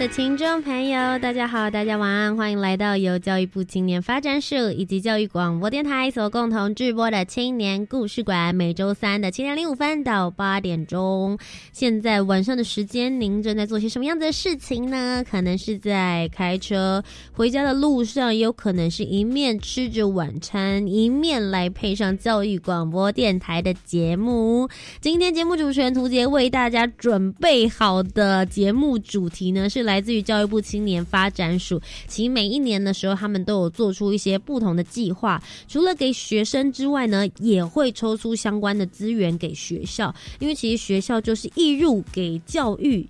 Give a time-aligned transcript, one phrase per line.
[0.00, 8.54] 的听众朋友，大家好，大家晚安，欢迎来到由教育部青年发展署以及教育广播电台所共同制播的青年故事馆。
[8.54, 11.38] 每周三的七点零五分到八点钟，
[11.74, 15.22] 现在晚上的时间，您正在做些什么样子的事情呢？
[15.30, 24.66] 可能是在开车回家的路上，也有可能是一面吃着晚餐，一面来配上教育广播电台的节目。
[25.02, 29.89] 今天节目主持人涂杰为大家准备好的节目主题呢是。
[29.89, 35.42] 来来自于教育部青年发展署，其每一年的时候，他们都有做出一些不同的计划。
[35.66, 43.04] 除了给学生之外呢，也会抽出相关的资源给学校，因为其实学校就是义入给教育。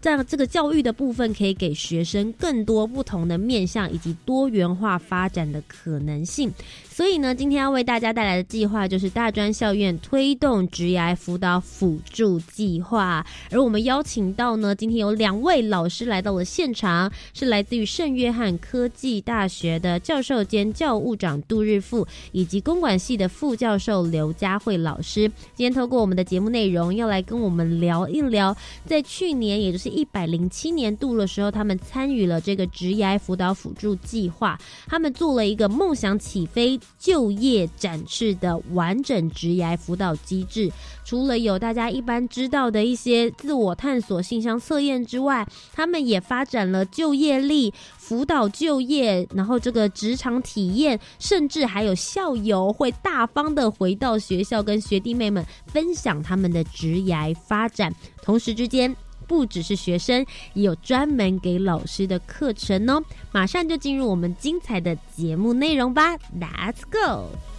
[0.00, 6.52] 在这个教育的部分，可以给学生更多不同的面向以及多元化发展的可能性。
[6.94, 13.26] 所以呢，今天要为大家带来的计划就是大专校院推动职涯辅导辅助计划。
[13.50, 25.28] 而我们邀请到呢，今天有两位老师来到了现场，是来自于圣约翰科技大学的教授兼教务长杜日富，以及公管系的副教授刘佳慧老师。
[25.56, 28.56] 今天透过我们的节目内容，要来跟我们聊一聊，
[28.86, 29.94] 在去年，也就是。
[29.94, 40.70] 一百零七年度的时候，他们参与了这个职业辅导辅助计划，他们做了一个梦想起飞就业展示的完整职业辅导机制。
[41.04, 57.14] 除了有大家一般知道的一些自我探索性向测验之外，他们也发展了就业力辅导就业，然后这个职场体验，甚至还有校友会大方的回到学校跟学弟妹们分享他们的职业
[57.46, 58.96] 发展，同时之间。
[59.26, 60.24] 不只是学生，
[60.54, 63.02] 也有专门给老师的课程哦。
[63.32, 67.53] 马上就进入我们精彩的节目内容吧，Let's go！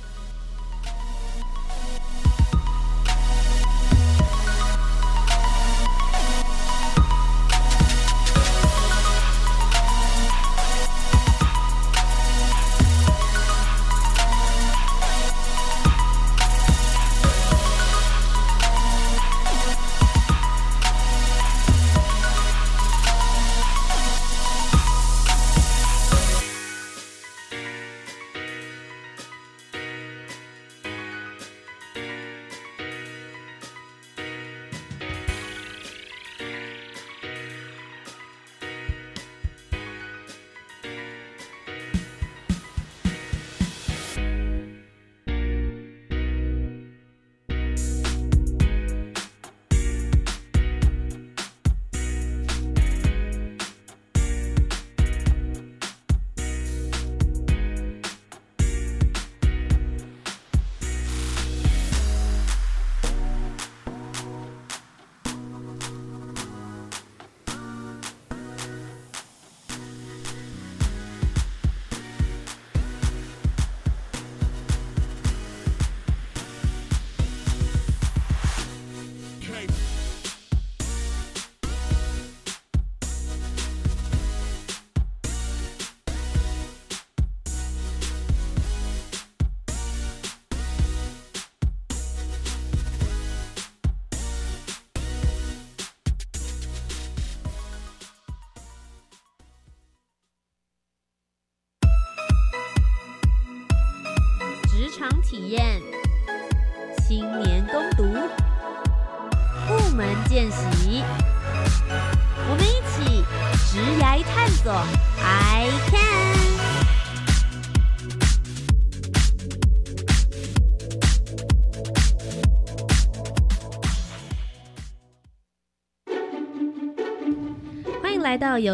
[105.36, 105.85] 体验。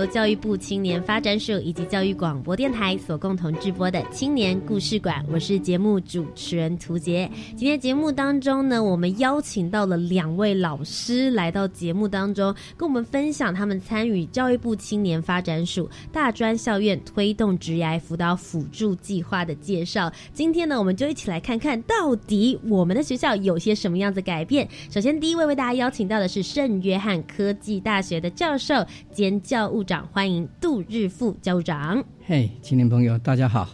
[0.01, 7.30] 由教育部青年发展署以及教育广播电台所共同制播的青年故事馆，我是节目主持人涂杰。
[7.56, 20.12] 今天节目当中呢，我们邀请到了两位老师来到节目当中，跟我们分享他们参与教育部青年发展署大专校院推动职涯辅导辅助计划的介绍。
[20.33, 24.68] 今天呢，我们就一起来看看到底我们的学校有些什么样子改变。
[24.89, 28.74] 首先，第一位为大家邀请到的是圣约翰科技大学的教授。
[29.12, 32.01] 兼教务长，欢迎杜日富教务长。
[32.25, 33.67] 嘿，青年朋友，大家好。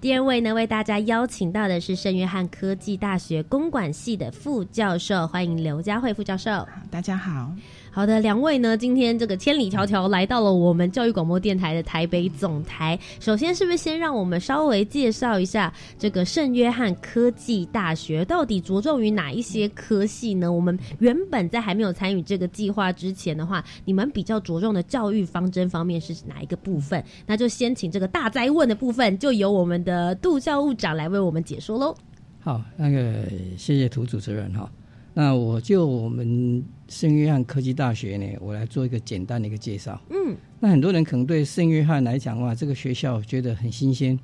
[0.00, 6.64] 第二位呢，为大家邀请到的是圣约翰科技大学公管系的副教授，欢迎刘佳慧副教授。
[6.88, 7.50] 大家好。
[7.96, 12.98] 好的，两位呢，今天这个千里迢迢来到了我们教育广播电台的台北总台。
[13.20, 20.52] 首先，是不是先让我们稍微介绍一下这个圣约翰科技大学到底着重于哪一些科系呢？
[20.52, 27.02] 我们原本在还没有参与这个计划之前的话，你们比较着重的教育方针方面是哪一个部分？
[27.24, 31.96] 那就先请这个大灾问的部分，就由我们的杜教务长来为我们解说喽。
[32.40, 33.22] 好，那个
[33.56, 34.70] 谢谢涂主持人哈。
[35.14, 40.00] 那我就我们圣约翰科技大学呢，我来做一个简单的一个介绍。
[40.10, 44.18] 嗯，那很多人可能对圣约翰来讲的话，这个学校觉得很新鲜，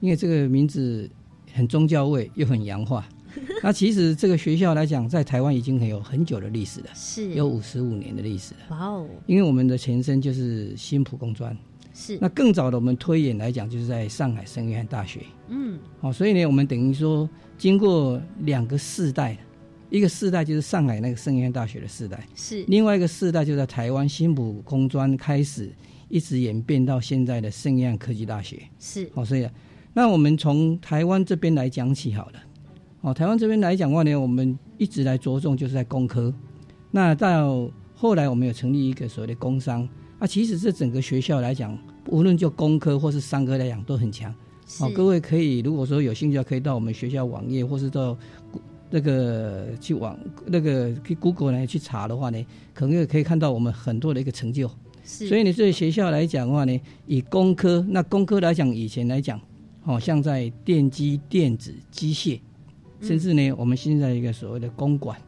[0.00, 1.08] 因为这个名字
[1.52, 3.08] 很宗教味又很洋化。
[3.62, 8.60] 那其实这个学校来讲，在台湾已经很有很久的历史了，是有五十五年的历史了。
[8.70, 9.06] 哇哦！
[9.26, 11.56] 因为我们的前身就是新浦工专，
[11.94, 15.20] 是那更早的我们推演来讲，就是在上海圣约翰大学。
[15.48, 19.38] 嗯，好，所以呢，我们等于说经过两个世代。
[19.90, 22.62] 一个世代就是上海那个圣约大学的世代，是。
[22.68, 25.72] 另外一个世代就在台湾新浦工专开始，
[26.08, 29.10] 一直演变到现在的圣约科技大学，是。
[29.14, 29.48] 哦，所以
[29.94, 32.32] 那我们从台湾这边来讲起好了，
[33.00, 36.32] 哦，台湾这边来讲话呢，我们一直来着重就是在工科，
[36.90, 39.88] 那到后来我们有成立一个所谓的工商，
[40.18, 41.76] 啊，其实这整个学校来讲，
[42.08, 44.30] 无论就工科或是商科来讲都很强，
[44.80, 48.14] 哦，各位可以如果说有兴趣，可以到我们学校网页或是到。
[48.90, 54.70] 那个去网那个去 Google 呢去查的话呢，可能也可以看到我们很多的一个成就。
[55.04, 59.40] 是，所以你对学校来讲的话呢，以工科那工科来讲，以前来讲，
[59.84, 62.38] 哦，像在电机、电子、机械，
[63.00, 65.18] 甚至呢，我们现在一个所谓的公管，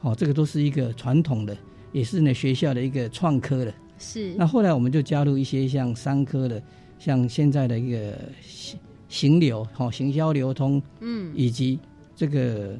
[0.00, 1.56] 哦，这个都是一个传统的，
[1.92, 3.74] 也是呢学校的一个创科的。
[3.98, 4.34] 是。
[4.34, 6.62] 那后来我们就加入一些像商科的，
[6.98, 8.78] 像现在的一个行
[9.08, 11.78] 行流，哦，行销流通，嗯，以及
[12.16, 12.78] 这个。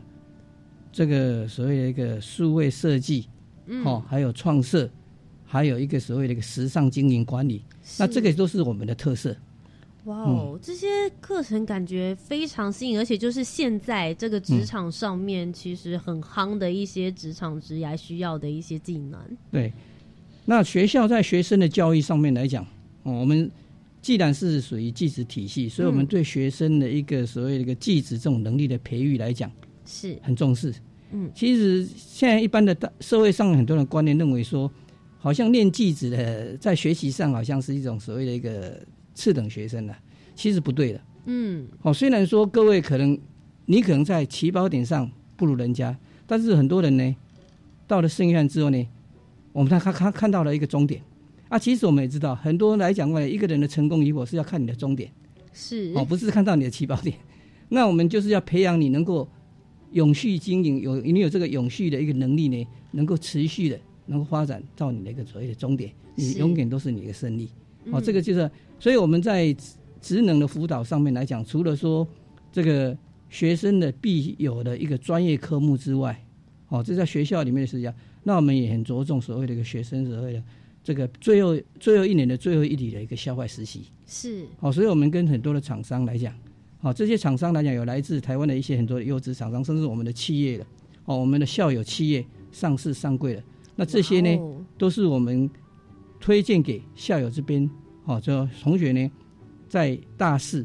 [0.95, 3.27] 这个所谓的一个数位设计，
[3.85, 4.89] 哦，还有创设，
[5.45, 7.65] 还有一个所谓的一个时尚经营管理，
[7.99, 9.37] 那这个都是我们的特色。
[10.05, 10.87] 哇哦，这些
[11.21, 19.21] 课程感觉非常新颖，而且就是现在这个职场上面其实很夯的一些职场职涯需要的一些技能。
[19.51, 19.73] 对，
[20.45, 22.65] 那学校在学生的教育上面来讲，
[23.03, 23.51] 哦，我们
[24.01, 29.51] 既然是属于技职体系，所以我们对学生的一个所谓的一个技职这种能力的培育来讲。
[29.85, 30.19] 是。
[30.23, 30.73] 很重视，
[31.13, 34.71] 嗯，其实现在一般的大社会上很多人观念认为说，
[35.19, 38.81] 好像念记子的在学习上好像是一种所谓的一个
[39.15, 39.97] 次等学生了，
[40.35, 43.19] 其实不对的，嗯，哦，虽然说各位可能
[43.67, 45.97] 你可能在起跑点上不如人家，
[46.27, 47.17] 但是很多人呢，
[47.87, 48.89] 到了圣约翰之后呢，
[49.53, 51.01] 我们他他看看到了一个终点，
[51.49, 55.11] 啊，其实我们也知道，很多人来讲话，一个人的成功与否是要看你的终点，
[55.53, 55.93] 是。
[55.95, 57.17] 哦，不是看到你的起跑点，
[57.69, 59.29] 那我们就是要培养你能够。
[59.95, 67.49] 永续经营有你有这个永续的一个能力呢，能够持续的能够发展到你的一个所谓的终点，你永远都是你的胜利。
[67.93, 69.55] 哦，这个就是，所以我们在
[70.01, 72.07] 职能的辅导上面来讲，除了说
[72.53, 72.97] 这个
[73.31, 76.25] 学生的必有的一个专业科目之外，
[76.69, 80.43] 哦，这在学校里面的实际上，那我们也很着重所谓的一个学生所谓的
[80.83, 83.85] 这个最后最后一年的最后一里的一个校外实习。
[84.07, 84.45] 是。
[84.61, 86.35] 哦，所以我们跟很多的厂商来讲。
[86.85, 90.67] 哦，这些厂商来讲，有来自台湾的一些很多的优质厂商，甚至我们的企业的，
[91.07, 92.23] 哦，我们的校友企业
[92.53, 93.43] 上市上柜了，
[93.75, 94.39] 那这些呢，
[94.77, 95.49] 都是我们
[96.21, 97.69] 推荐给校友这边，
[98.05, 99.11] 哦，这同学呢，
[99.67, 100.63] 在大四，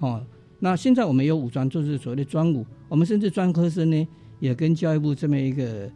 [0.00, 0.22] 哦，
[0.58, 4.08] 那现在我们有五专，就是所谓的专五，我们甚至专科生呢，
[4.40, 5.90] 也跟教育部这么一个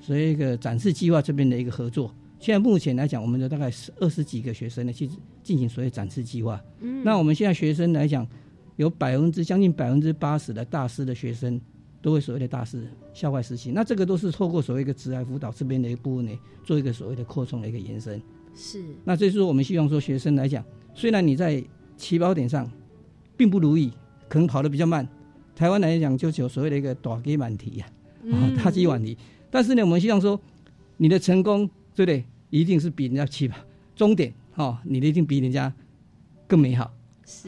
[0.00, 2.10] 所谓一个展示计划这边的一个合作。
[2.40, 5.06] 现在目前来讲，我们的大概是二十几个学生呢，去
[5.42, 6.58] 进行所谓展示计划。
[6.80, 8.26] 嗯，那我们现在学生来讲。
[8.78, 11.60] 有百分之将近百分之八十的大师的学生
[12.00, 18.22] 都会所谓的大师校外实习，那这个都是透过所谓一个职涯辅导这边的一部分呢，做一个所谓的扩充的一个延伸。
[18.54, 18.80] 是。
[19.02, 21.60] 那这是我们希望说学生来讲，虽然你在
[21.96, 22.70] 起跑点上
[23.36, 23.92] 并不如意，
[24.28, 25.06] 可能跑得比较慢，
[25.56, 27.86] 台湾来讲就有所谓的一个短基满题呀，
[28.30, 29.18] 啊 大基满题，
[29.50, 30.40] 但是呢，我们希望说
[30.98, 33.58] 你的成功对不对，一定是比人家起跑
[33.96, 35.74] 终点哦，你的一定比人家
[36.46, 36.94] 更美好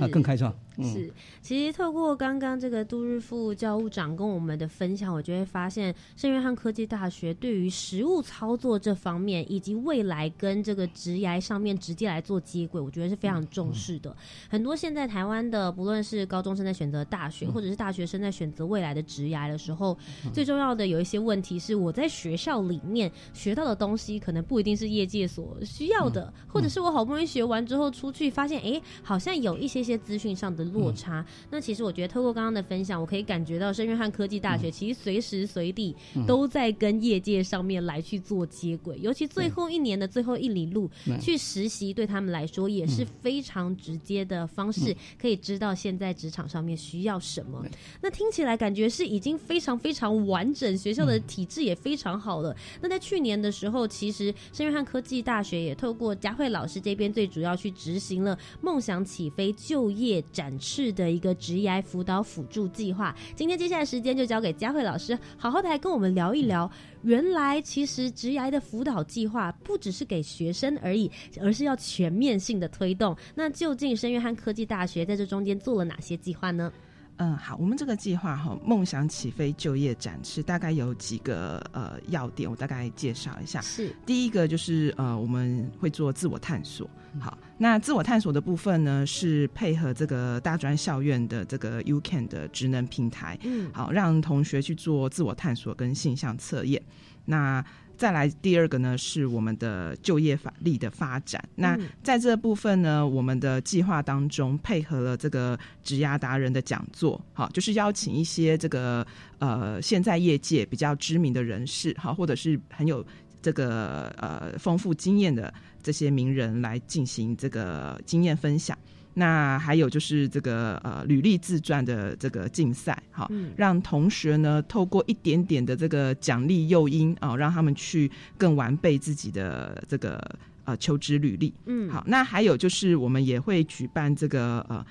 [0.01, 0.53] 啊，更开创。
[0.79, 1.13] 是，
[1.43, 14.17] 其实透过刚刚这个杜日副教务长跟我们的分享，我就会发现圣约翰科技大学对于实务操作这方面，以及未来跟这个职涯上面直接来做接轨，我觉得是非常重视的。
[14.49, 19.99] 很多现在台湾的，不论是高中生在选择大学，或者是大学生在选择未来的职涯的时候，
[20.33, 30.60] 最重要的有一些问题是，我在学校里面学到的东西，可能不一定是业界所需要的，或者是我好不容易学完之后出去，发现哎，好像有一些些资讯上的。
[30.65, 31.25] 落差。
[31.51, 35.95] 那其实我觉得，透过刚刚的分享，我可以感觉到圣约翰科技大学其实随时随地
[36.27, 38.99] 都在跟业界上面来去做接轨。
[39.01, 40.91] 尤其最后一年的最后一里路
[41.21, 47.65] 去实习，对他们来说也是非常直接的方式，可以知道现在职场上面需要什么。
[48.01, 52.57] 那听起来感觉是已经非常非常完整，学校的体制也非常好了。
[52.81, 60.50] 那在去年的时候，其实圣约翰科技大学也透过佳慧老师这边，最主要去执行了梦想起飞就业展。
[60.51, 63.15] 本次的一个职涯辅导辅助计划。
[63.37, 66.69] 今天接下来时间就交给佳慧老师，好好的来跟我们聊一聊。
[67.03, 71.09] 原来其实职涯的辅导计划不只是给学生而已，
[71.41, 73.17] 而是要全面性的推动。
[73.37, 76.73] 那究竟深渊和科技大学在这中间做了哪些计划呢？
[77.21, 83.61] 嗯，好，我们这个计划哈，梦想起飞就业展示大概有几个呃要点，我大概介绍一下。
[83.61, 86.89] 是，第一个就是呃，我们会做自我探索。
[87.19, 96.83] 好，那自我探索的部分呢，是配合这个大专校院的这个 U Can 的职能平台，嗯，好，让同学去做自我探索跟性向测验。
[97.27, 97.63] 那
[98.01, 101.47] 再来第二个呢，是我们的就业法力的发展。
[101.55, 109.07] 那在这部分呢，我们的计划当中配合了这个职涯达人的讲座，好，就是邀请一些这个
[109.39, 113.05] 呃现在业界比较知名的人士，好，或者是很有
[113.43, 115.53] 这个呃丰富经验的
[115.83, 118.79] 这些名人来进行这个经验分享。
[119.15, 130.21] 那还有就是这个呃履历自传的这个竞赛，好，让同学呢透过一点点的这个奖励诱因啊，让他们去更完备自己的这个
[130.65, 131.53] 呃求职履历。
[131.67, 134.85] 嗯，好，那还有就是我们也会举办这个呃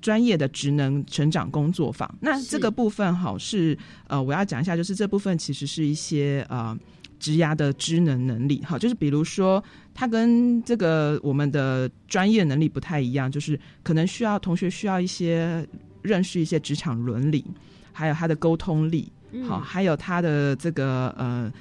[0.00, 2.12] 专业的职能成长工作坊。
[2.20, 6.76] 那这个部分好是呃我要讲一下，就是这部分其实是一些呃。
[7.18, 9.62] 职涯的职能能力，哈，就是比如说，
[9.94, 15.66] 他跟这个我们的专业能力不太一样，就是可能需要同学需要一些
[16.02, 17.44] 认识一些职场伦理，
[17.92, 19.10] 还有他的沟通力，
[19.46, 21.52] 好，还有他的这个呃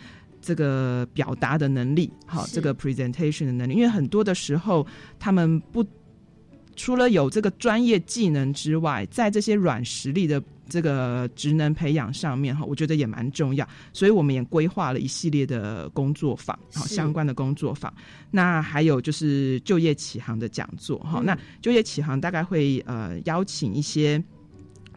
[0.41, 4.85] 这个表达的能力，好，这个 presentation 的能力，因为很多的时候
[5.19, 5.85] 他们不。
[6.77, 13.67] 除了有这个专业技能之外，在这些软实力的这个职能培养上面哈，我觉得也蛮重要。
[13.93, 17.93] 所以我们也规划了一系列的工作坊，好相关的工作坊。
[18.31, 21.21] 那还有就是就业启航的讲座哈。
[21.23, 24.21] 那就业启航大概会呃邀请一些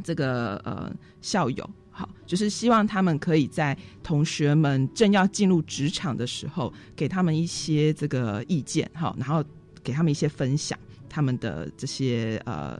[0.03, 9.45] 这个呃校友，好，就是希望他们可以在同学们正要进入职场的时候，给他们一些这个意见哈，然后
[9.83, 10.79] 给他们一些分享。
[11.11, 12.79] 他们的这些呃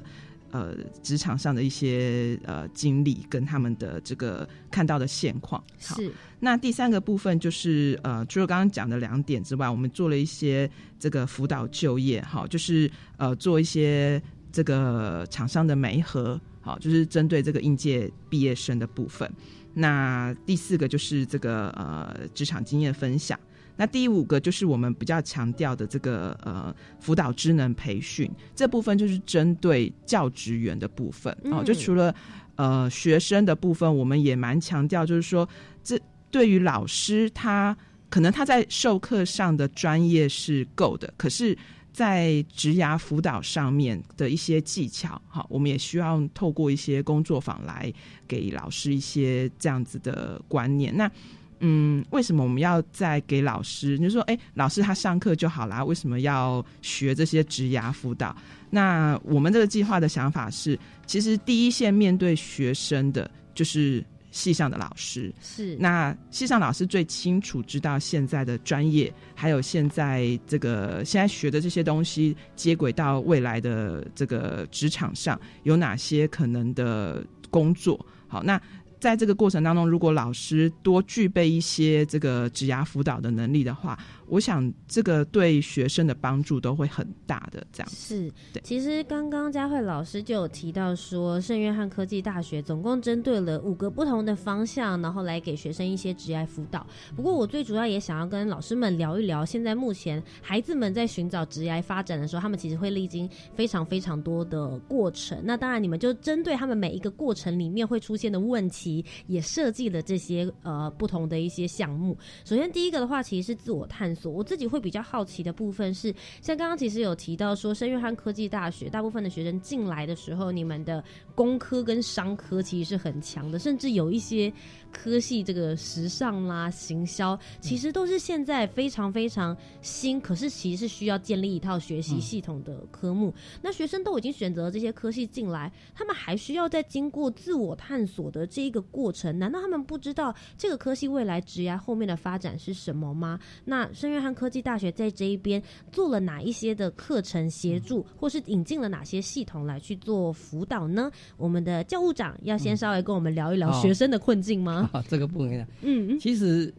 [0.51, 5.63] 呃职场上的一些呃经历，跟他们的这个看到的现况。
[5.79, 6.13] 是。
[6.41, 19.31] 那第三个部分就是呃，除了刚刚讲的两点之外，我们做了一些这个辅导就业，好，就是呃做一些这个厂商的媒合，好，就是针对这个应届毕业生的部分。
[19.75, 23.39] 那第四个就是这个呃职场经验分享。
[23.79, 31.65] 那第五个就是我们比较强调的这个呃辅导职能培训这部分，就是针对教职员的部分哦。
[31.65, 32.15] 就除了
[32.57, 35.49] 呃学生的部分，我们也蛮强调，就是说
[35.83, 35.99] 这
[36.31, 37.75] 对于老师他
[38.11, 41.57] 可能他在授课上的专业是够的，可是，
[41.93, 47.93] 在职涯辅导上面的一些技巧，哈，我们也需要透过一些工作坊来
[48.27, 50.97] 给老师一些这样子的观念。
[50.97, 51.11] 那
[51.61, 53.99] 嗯，为什么我们要再给老师？
[53.99, 58.37] 你就说，哎，老师他上课就好啦，为什么要学这些职涯辅导？
[58.71, 77.99] 那我们这个计划的想法是，其实第一线面对学生的就是系上的老师，是那系上老师最清楚知道现在的专业，还有现在这个现在学的这些东西接轨到未来的这个职场上有哪些可能的工作？
[78.29, 78.61] 好，那。
[79.01, 83.99] 在这个过程当中，如果老师多具备一些这个指压辅导的能力的话，
[84.29, 87.67] 我想这个对学生的帮助都会很大的。
[87.73, 96.87] 这样是，对其实刚刚佳慧老师就有提到说，圣约翰科技大学总共针对了五个不同的方向，然后来给学生一些职业辅导。
[97.17, 105.41] 不过我最主要也想要跟老师们聊一聊，现在目前孩子们在寻找职业发展的时候，他们其实会历经非常非常多的过程。
[105.43, 112.17] 那当然，你们就针对他们每一个过程里面会出现的问题，也设计了这些呃不同的一些项目。
[112.45, 114.18] 首先第一个的话，其实是自我探索。
[114.25, 124.51] 我自己会比较好奇的部分是，像刚刚其实有提到说，圣约翰科技大学大部分的学生进来的时候，你们的工科跟商科其实是很强的，甚至有一些。
[124.91, 133.33] 科系这个时尚啦、行销，其实都是现在非常非常新，可是其实是需要建立一套学习系统的科目。
[133.63, 139.39] 那学生都已经选择了这些科系进来，他们还需要再经过自我探索的这一个过程。
[139.39, 143.39] 难道他们不知道这个科系未来职业后面的发展是什么吗？
[143.65, 151.11] 那圣约翰科技大学在这一边做了哪一些的课程协助，或是引进了哪些系统来去做辅导呢？
[151.37, 154.78] 我们的教务长要先稍微跟我们聊一聊学生的困境吗？
[154.93, 155.67] 啊， 这个不一样。
[155.83, 156.73] 嗯，其实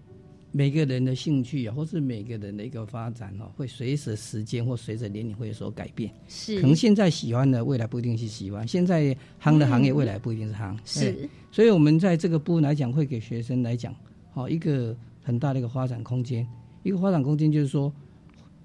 [0.51, 6.11] 每个人的兴趣啊，或是每个人的一个发展哦，会随着时间或随着年龄会有所改变。
[6.27, 10.75] 是，可能现在喜欢的，未来不一定是喜欢；现在行的行业，未来不一定是夯。
[10.83, 13.95] 是，所以我们在这个部分来讲，会给学生来讲，
[14.31, 16.47] 好一个很大的一个发展空间。
[16.81, 17.93] 一个发展空间就是说，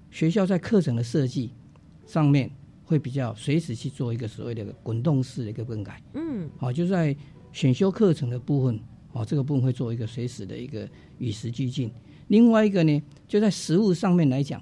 [0.09, 1.51] 学校在课程的设计
[2.07, 2.49] 上面
[2.83, 6.01] 会比较随时去做一个所谓的滚动式的一个更改。
[6.13, 7.15] 嗯，好，就在
[7.51, 8.79] 选修课程的部分。
[9.15, 10.87] 哦，这个部分会做一个随时的一个
[11.19, 11.89] 与时俱进。
[12.27, 14.61] 另外一个呢，就在实物上面来讲，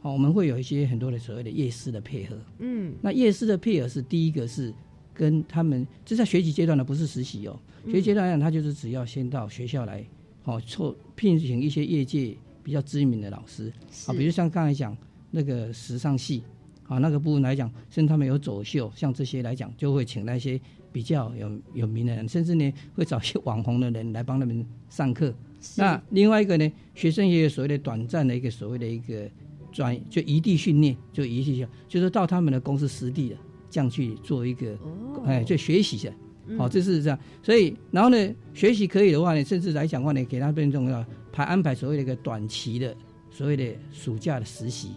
[0.00, 2.34] 哦，我们会有一些很多的所谓的夜市的配合。
[2.60, 4.72] 嗯，那夜市的配合是第一个是
[5.12, 7.60] 跟他们，这在学习阶段的不是实习哦。
[7.84, 10.02] 学习阶段他就是只要先到学校来，
[10.44, 13.70] 哦，错聘请一些业界比较知名的老师
[14.06, 14.96] 啊，比如像刚才讲
[15.30, 16.42] 那个时尚系
[16.88, 20.58] 啊，那个部分来讲，甚至他们有走秀，像这些来讲，就会请那些。
[20.94, 25.34] 比较有有名的人，甚至呢会找一些网红的人来帮他们上课。
[25.76, 29.28] 那另外一个呢，学生也有所谓的短暂的一个所谓的一个
[29.72, 33.36] 专，就异地训练，就异地训，就是到他们的公司实地的
[33.68, 34.78] 这样去做一个，
[35.26, 36.12] 哎，就学习的。
[36.56, 37.18] 好，这是这样。
[37.42, 42.94] 所以，然后呢，学习可以的话呢，甚至来讲话呢，给他变重要排安排所谓的一个短期的
[43.32, 44.90] 所谓的暑假的实习。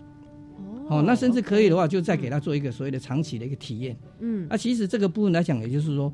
[0.90, 3.98] 哦，那甚至可以的话，就再给他做一个所谓的长期的一个体验。
[4.20, 6.12] 嗯，那其实这个部分来讲，也就是说，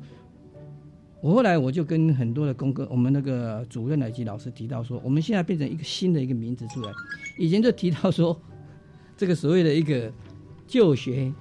[1.20, 6.92] 我后来我就跟很多的工科，我们那个主任以及老师提到说，我们现在变成一个新的一个名字出来。
[7.38, 8.36] 以前就提到说，
[9.16, 10.12] 这个所谓的一个
[10.66, 11.32] 就学，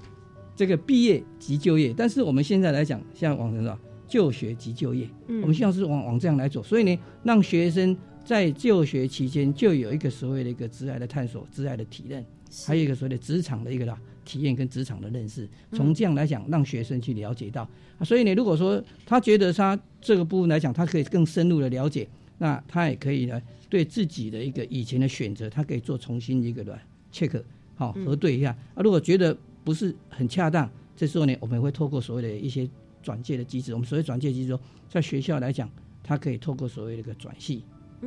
[0.56, 3.78] 这个毕业即就业，但是我们现在来讲，像往成说
[4.08, 6.62] 就学即就业，嗯，我们希望是往往这样来做。
[6.62, 12.24] 所以呢，让学生在就学期间就有一个所谓的一个职爱的探索、职爱的体验。
[12.66, 17.68] 还有一个所谓的职场的一个啦体验跟职场的认识，从这样来讲，让学生去了解到。
[18.06, 26.80] 所以呢，如果说他觉得他这个部分来讲，他可以更深入的了解，那他也可以呢对自己的一个以前的选择，他可以做重新一个的
[27.12, 27.42] check，
[27.76, 28.56] 好核对一下。
[28.76, 32.70] 啊，如果觉得不是很恰当，这时候呢，我们会透过所谓的一些
[33.02, 33.74] 转介的机制。
[33.74, 35.70] 我们所谓转介机制，在学校来讲，
[36.04, 37.64] 他可以透过所谓的一个转系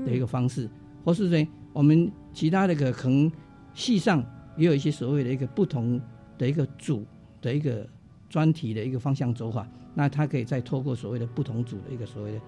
[0.06, 0.68] 的一个方式，
[1.04, 3.30] 或是呢，我们其他的个可能
[3.74, 4.24] 系上。
[4.57, 6.01] 也有一些所谓的一个不同
[6.38, 7.05] 的一个组
[7.40, 7.87] 的一个
[8.29, 12.40] 专题的一个方向走法，那他可以再透过所谓的不同组的一个所谓的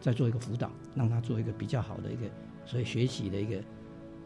[0.00, 2.22] 再做一个辅导，让他做一个比较好的一个
[2.64, 3.62] 所谓学习的一个。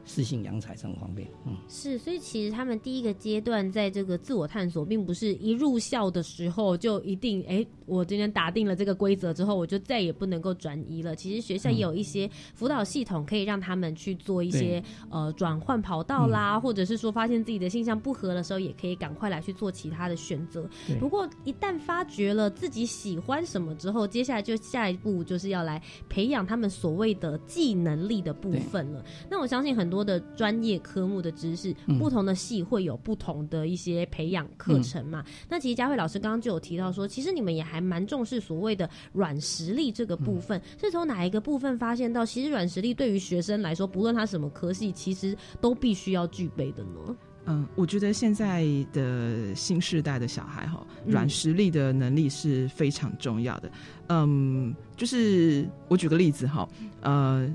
[0.07, 11.17] 适性扬才这么方便，嗯，是，所以其实他们第一个阶段在这个自我探索，并不是一入校的时候就一定，哎，我今天打定了这个规则之后，我就再也不能够转移了。
[11.17, 20.69] 其实学校也有一些辅导系统，可以让他们去做一些呃转换跑道啦，或者是说发现自己的性向不合的时候，也可以赶快来去做其他的选择。
[21.01, 29.03] 不过一旦发觉了自己喜欢什么之后，接下来就下一步就是要来培养他们所谓的技能力的部分了。
[29.31, 29.94] 那我相信很多。
[29.95, 35.25] 多的专业科目的知识，不同的系会有不同的一些培养课程嘛？
[35.49, 47.17] 那其实佳慧老师刚刚就有提到说，其实你们也还蛮重视所谓的软实力这个部分，是从哪一个部分发现到，其实软实力对于学生来说，不论他什么科系，其实都必须要具备的呢？
[47.47, 53.71] 嗯，我觉得现在的新时代的小孩哈，软实力的能力是非常重要的。
[54.09, 56.69] 嗯，就是我举个例子哈，
[57.03, 57.55] 呃。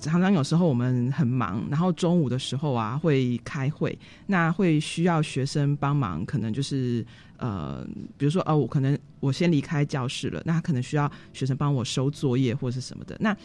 [0.00, 7.04] 常常有时候我们很忙，然后中午的时候啊会开会，那会需要学生帮忙，可能就是
[7.36, 7.86] 呃，
[8.16, 13.16] 比如说哦，我可能我先离开教室了，那可能需要学生帮我收作业或是什么的。
[13.20, 13.36] 那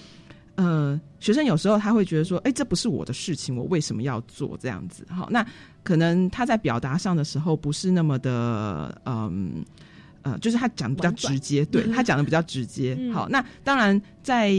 [0.55, 5.05] 呃，学生有时候他会觉得说，哎，这不是我的事情，我为什么要做这样子？
[5.09, 5.45] 好，那
[5.83, 9.63] 可能他在表达上的时候不是那么的嗯。
[10.21, 12.97] 呃，就是他讲的比较直接，对他讲的比较直接。
[13.13, 14.51] 好，那当然在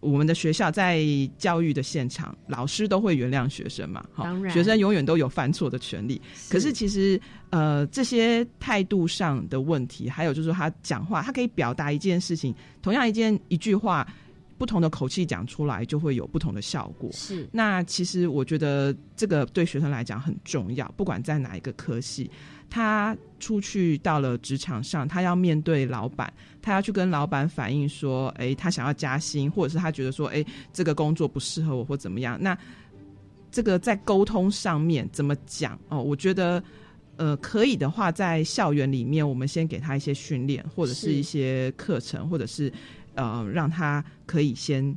[0.00, 1.04] 我们的学校，在
[1.38, 4.04] 教育的现场，老师都会原谅学生嘛。
[4.12, 6.20] 好，学生永远都有犯错的权利。
[6.48, 14.06] 可是其实，呃，这些态度上的问题，还有就是他讲话，他可以表达一件事情，同样一件一句话，
[14.56, 17.10] 不同的口气讲出来，就会有不同的效果。
[17.12, 17.48] 是。
[17.52, 22.30] 那其实我觉得这个对学生来讲很重要，不管在哪一个科系。
[22.70, 32.56] 他出去到了职场上，他要面对老板，他要去跟老板反映说：“哎，他想要加薪，或者是他觉得说，哎，这个工作不适合我，或怎么样。”那
[33.50, 35.76] 这个在沟通上面怎么讲？
[35.88, 36.62] 哦，我觉得，
[37.16, 42.72] 呃，可以的话，在校园里面，我们先给他一些训练，或者是一些课程，或者是
[43.14, 44.96] 呃，让他可以先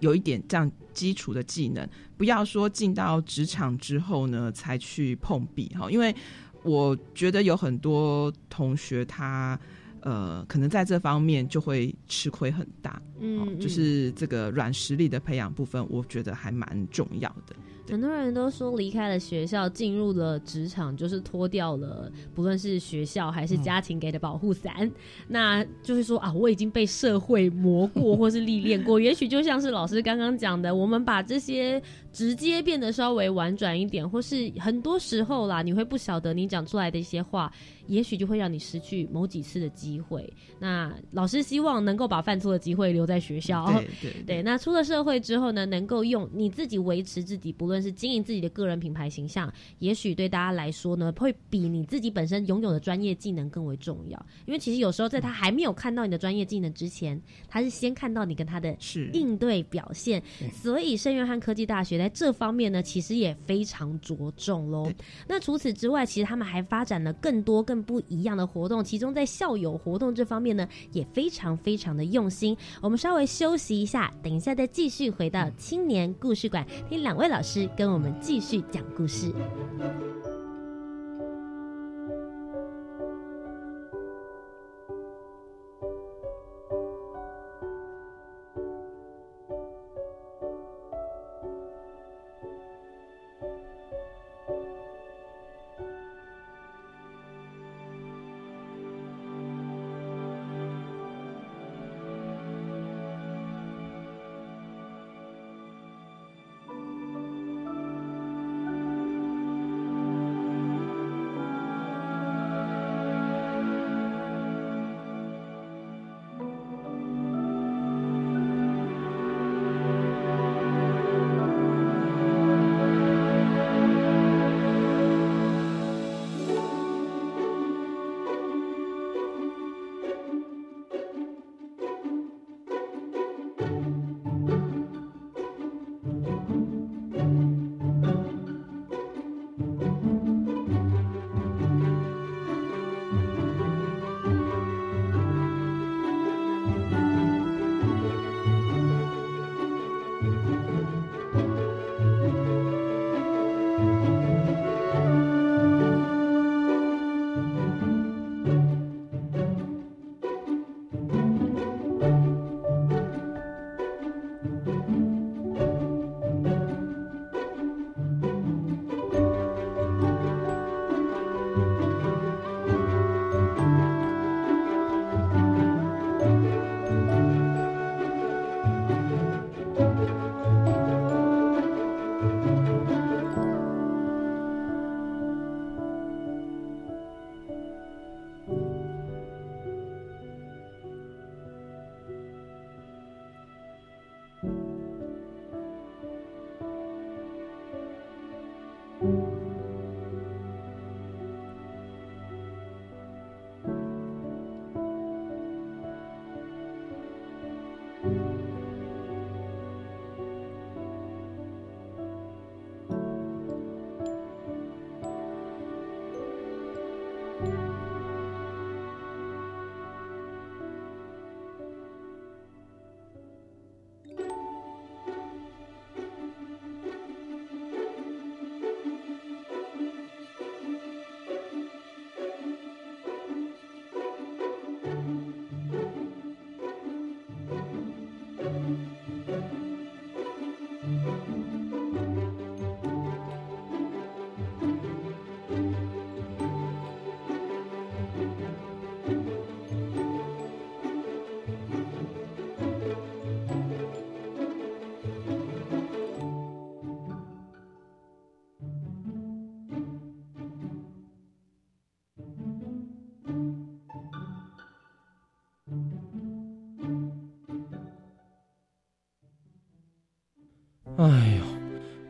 [0.00, 6.14] 有一点这样基础的技能，不要说进到职场之后呢才去碰壁哈，因为。
[6.62, 9.58] 我觉得有很多同学，他
[10.00, 13.00] 呃，可能在这方面就会吃亏很大。
[13.20, 17.54] 嗯，就是这个软实力的培养部分，我觉得还蛮重要的。
[17.90, 24.90] 很多人都说，离开了学校，进入了职场，就是脱掉了，不论是学校还是家庭给的保护伞，
[25.28, 29.00] 那就是说啊，我已经被社会磨过， 或是历练过。
[29.00, 37.52] 也许就像是老师刚刚讲的，我们把这些直接变得稍微婉转一点，或是很多时候啦，你会不晓得你讲出来的一些话。
[37.88, 40.32] 也许就会让你失去某几次的机会。
[40.60, 43.66] 那老师希望能够把犯错的机会留在学校。
[43.72, 44.42] 对对对。
[44.42, 54.26] 那出了社会之后呢，能够用你自己维持自己，不论是经营自己的个人品牌形象，也许对大家来说呢，会比你自己本身拥有的专业技能更为重要。
[54.46, 58.74] 因为其实有时候在他还没有看到你的专业技能之前，他是先看到你跟他的
[59.12, 60.22] 应对表现。
[60.52, 64.92] 所以圣约翰科技大学在这方面呢，其实也非常着重喽。
[65.26, 67.62] 那除此之外，其实他们还发展了更多。
[67.62, 72.56] 更不一样的活动，其中在校友活动这方面呢，也非常非常的用心。
[72.80, 79.32] 我们稍微休息一下，等一下再继续回到青年故事馆，听两位老师跟我们继续讲故事。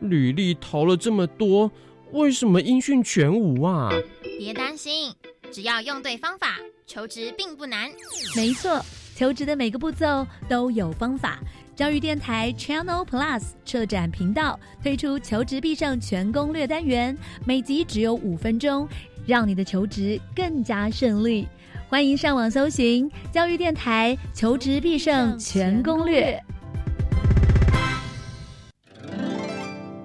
[0.03, 1.71] 履历投了这么多，
[2.11, 3.89] 为什么音讯全无啊？
[4.37, 5.13] 别担心，
[5.51, 7.89] 只要用对方法，求职并不难。
[8.35, 8.83] 没错，
[9.15, 11.39] 求职的每个步骤都有方法。
[11.75, 18.87] 教育电台 Channel Plus 策展频道推出求职必胜全攻略单元，每集只有五分钟，
[19.25, 21.47] 让你的求职更加顺利。
[21.89, 26.39] 欢迎上网搜寻教育电台求职必胜全攻略。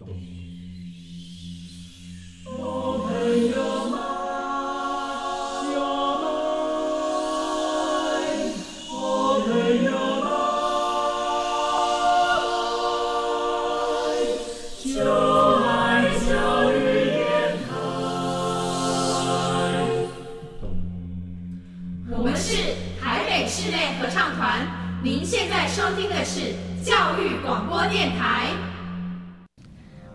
[0.00, 0.06] 我
[22.22, 24.66] 们是台北室内合唱团，
[25.02, 28.50] 您现在收听的是教育广播电台。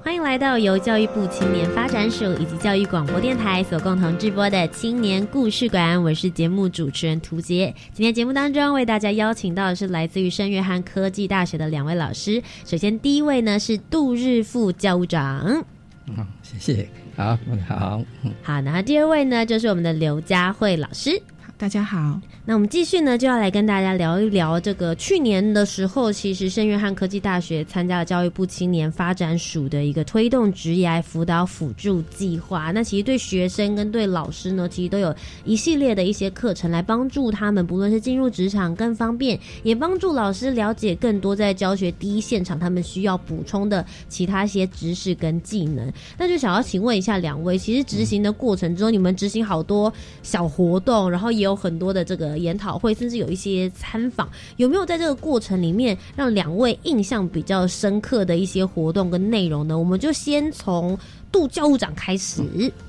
[0.10, 7.72] 欢迎来到由教育部青年发展署以及教育广播电台所共同制播的青年故事馆，我是节目主持人涂杰。
[7.94, 12.42] 今天节目当中为大家邀请到的是来自于圣约翰科技大学的两位老师。
[12.66, 15.64] 首先第一位呢是杜日富教务长，
[16.08, 18.04] 嗯，谢谢，好，好，
[18.42, 21.22] 好，然后第二位呢就是我们的刘佳慧老师。
[21.60, 32.72] 大家好，那我们继续呢，就要来跟大家聊一聊这个去年的时候，其实圣约翰科技大学参加了教育部青年发展署的一个推动职业辅导辅助计划。
[32.72, 45.92] 那其实对学生跟对老师呢，其实都有一系列的一些课程来帮助他们，不论是进入职场更方便，也帮助老师了解更多在教学第一现场他们需要补充的其他一些知识跟技能。
[46.18, 49.92] 那就想要请问一下两位，其实执行的过程中，你们执行好多
[50.24, 51.49] 小活动，然后也有。
[51.50, 59.78] 有很多的这个研讨会，甚至有一些参访，有没有在这个过程里面让两位印象比较深刻的一些活动跟内容呢？
[59.78, 60.98] 我们就先从
[61.32, 62.44] 杜教务长开始。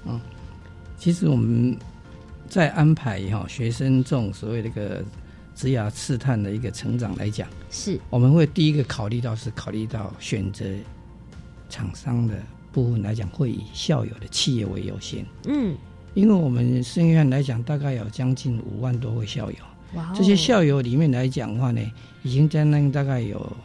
[0.07, 0.21] 嗯，
[0.99, 1.77] 其实我们
[2.49, 5.03] 在安排哈学生这种所谓的一个
[5.55, 10.65] 职涯试探的一个成长来讲，是我们会第一个考虑到是考虑到选择
[11.69, 12.35] 厂商的
[12.73, 15.25] 部分来讲，会以校友的企业为优先。
[15.47, 15.75] 嗯。
[16.15, 19.57] 因为我们圣约翰来讲，大概有将近五万多位校友。
[19.95, 20.13] 哇！
[20.15, 21.81] 这些校友里面来讲的话呢，
[22.23, 23.57] 已经在那大概有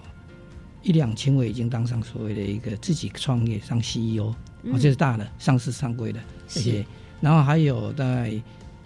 [0.84, 6.86] 一两千位已经当上所谓的一个自己创业上 CEO，哦，这是大的上市上柜的这些。
[7.20, 8.32] 然后还有大概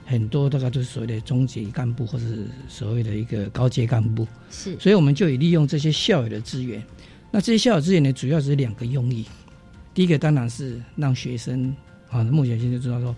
[0.06, 2.26] 很多大概都是所谓的中级干部或者
[2.68, 4.26] 所谓的一个高阶干部。
[4.50, 4.80] 是。
[4.80, 6.82] 所以我们就以利用这些校友的资源。
[7.30, 9.26] 那这些校友资源呢，主要是两个用意。
[9.94, 11.76] 第一个当然是让学生
[12.10, 13.14] 啊，目前现在知道说。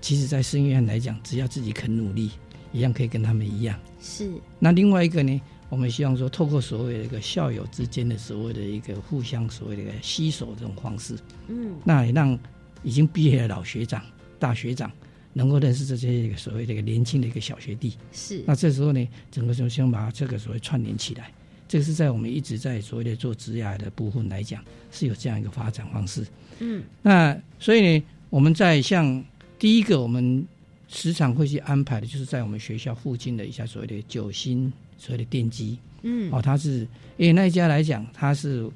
[0.00, 2.30] 其实，在圣约翰来讲，只要自己肯努力，
[2.72, 3.76] 一样可以跟他们一样。
[4.00, 4.30] 是。
[4.60, 11.16] 那另外一个呢，我们希望说，透过所谓的一个校友之间的所谓的一个互相所谓的一个携手这种方式，
[11.48, 12.38] 嗯，那也让
[12.84, 14.00] 已经毕业的老学长、
[14.38, 14.92] 大学长
[15.32, 17.96] 能够认识这些一个所谓的一个年轻的一个小学弟。
[18.12, 18.44] 是。
[18.46, 21.32] 那这时候呢，整个就先把这个所谓串联起来。
[21.66, 26.24] 这个是在我们一直在所谓的做职涯的部分来讲，是有这样一个发展方式。
[26.60, 26.84] 嗯。
[27.02, 29.24] 那所以呢，我们在像。
[29.58, 30.46] 第一个，我们
[30.88, 38.68] 时常会去安排的，就是在我们学校附近的一家所谓的九星所谓的电机，嗯，哦，他是因为那一家来讲，他是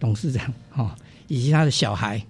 [0.00, 0.96] 董事长哈，
[1.28, 2.24] 以及他的小孩，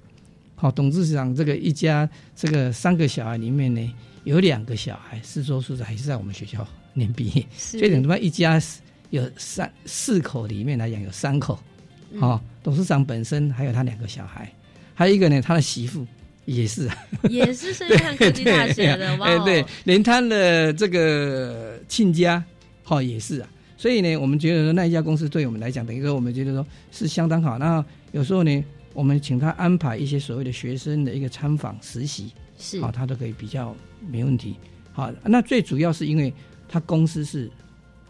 [0.57, 8.61] 好，董事长这个一家这个三个小孩里面呢，有两个小孩是说是还是在我们学校念毕业，所以等于一家
[9.11, 11.59] 有三四口里面来讲有三口，
[12.21, 14.53] 哦，董事长本身还有他两个小孩，
[14.95, 16.05] 还有一个呢，他的媳妇。
[16.49, 16.89] 也是，
[17.29, 19.27] 也是圣约翰科技大学的哇！
[19.27, 22.43] 哎，对，连他的这个亲家，
[22.83, 23.49] 哈，也是啊。
[23.77, 27.59] 所以呢，我们觉得说那一家公司对我们来讲，等于说我们觉得说是相当好。
[27.59, 33.77] 那有时候呢，我们请他安排一些所谓的学生的一个参访实习，是啊，他都可以比较
[34.11, 34.57] 没问题。
[34.91, 36.33] 好，那最主要是因为
[36.67, 37.51] 他公司是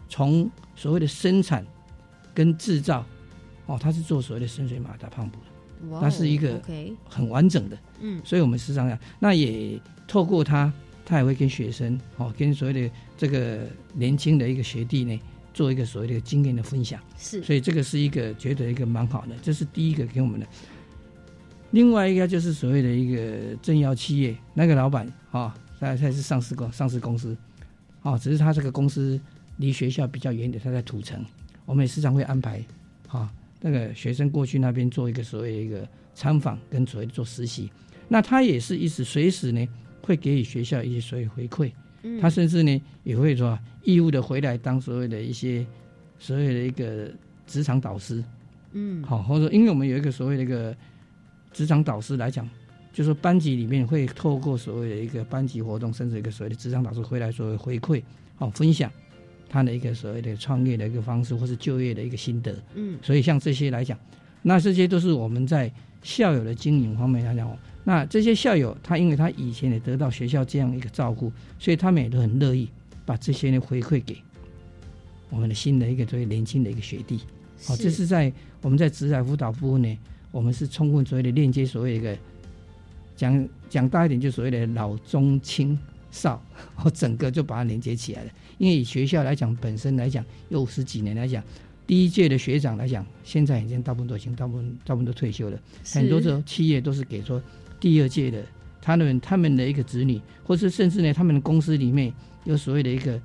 [0.07, 1.65] 从所谓的生产
[2.33, 3.05] 跟制造，
[3.65, 5.45] 哦，他是做所谓的深水马达胖补的，
[5.99, 6.61] 它是一个
[7.07, 10.71] 很完整的，嗯，所以我们时常讲，那也透过他，
[11.05, 15.19] 他也会跟学生，哦，跟所谓的这个年轻的一个学弟呢，
[15.53, 20.47] 做一个所谓的经验的分享，是，所以这个是一个觉得一个蛮好的，这是第一个给我们的。
[21.71, 27.37] 另外一个就是所谓的一个政要企业，那个老板啊，他他是上市公上市公司，
[28.01, 29.19] 啊，只是他这个公司
[29.57, 31.23] 离学校比较远点，他在土城，
[31.65, 32.63] 我们也时常会安排
[33.07, 37.69] 啊那个学生过去那边做一个所谓一个参访跟所谓做实习，
[38.07, 39.67] 那他也是一直随时呢
[40.01, 41.71] 会给予学校一些所谓回馈，
[42.03, 45.65] 嗯，他甚至呢也会说义务的回来当所谓的一些
[46.17, 47.11] 所谓的一个
[47.45, 48.23] 职场导师，
[48.71, 50.75] 嗯，好，或者因为我们有一个所谓的一个。
[51.51, 52.47] 职场导师来讲，
[52.93, 58.03] 就说班级里面会透过所谓的一个班级活动，甚至一个所谓的职场导师回来作为回馈，
[58.37, 58.89] 哦，分享
[59.49, 62.55] 他的一个所谓的创业的一个方式，或是就业的一个心得。
[62.75, 63.97] 嗯，所以像这些来讲，
[64.43, 65.71] 那这些都是我们在
[66.03, 72.69] 校友的经营方面来讲，那这些校友他因为他以前也得到学校这样一个照顾，所以他们也都很乐意
[73.05, 74.15] 把这些呢回馈给
[75.29, 77.19] 我们的新的一个作为年轻的一个学弟。
[77.65, 78.31] 好，这是在
[78.61, 79.97] 我们在职来辅导部呢。
[80.31, 82.15] 我们是充分所谓的链接，所谓一个
[83.15, 85.75] 讲讲大一点，就所谓的老中青
[86.11, 86.39] 少，
[86.83, 88.31] 我整个就把它连接起来了。
[88.59, 91.43] 因为以学校来讲，本身来讲有五十几年来讲，
[91.87, 95.59] 第一届的学长来讲，现在已经大部分都已经大部分大部分都退休了。
[95.91, 97.41] 很多的企业都是给说
[97.79, 98.45] 第二届的
[98.79, 103.19] 他们他们的一个子女，或是甚至呢，他们的公司里面有所谓的一个。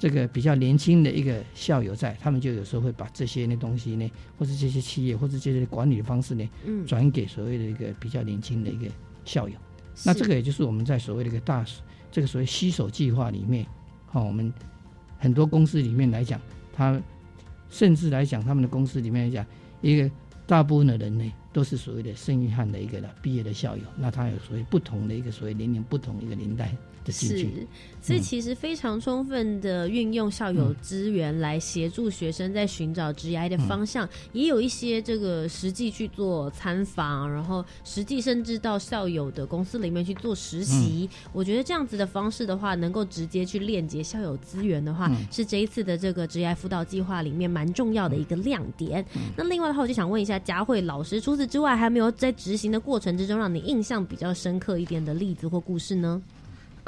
[0.00, 8.90] 这个比较年轻的一个校友在，他们就有时候会把这些那东西呢，或者这些企业或者这些管理的方式呢，嗯，转给所谓的一个比较年轻的一个
[9.26, 9.54] 校友。
[10.06, 11.62] 那这个也就是我们在所谓的一个大
[12.10, 13.66] 这个所谓吸手计划里面，
[14.10, 14.52] 好，我们
[15.18, 16.40] 很多公司里面来讲，
[16.72, 17.00] 他
[17.68, 19.46] 甚至来讲他们的公司里面来讲，
[19.80, 20.10] 一个
[20.46, 26.74] 大部分的人呢，都是所谓的生育汉的一个毕业的校友，那他有所谓不同的一个所谓年龄不同一个年代。
[27.08, 27.66] 是，
[28.00, 41.08] 所以其实非常充分的运用校友资源来协助学生在寻找职业的方向，也有一些这个实际去做参访，然后实际甚至到校友的公司里面去做实习。
[41.32, 49.04] 我觉得这样子的方式的话，能够直接去链接校友资源的话，是这一次的这个职业辅导计划里面蛮重要的一个亮点。
[49.36, 56.22] 那另外的话，我就想问一下佳慧老师，除此之外，还有没有在执行的过程之中让你印象比较深刻一点的例子或故事呢？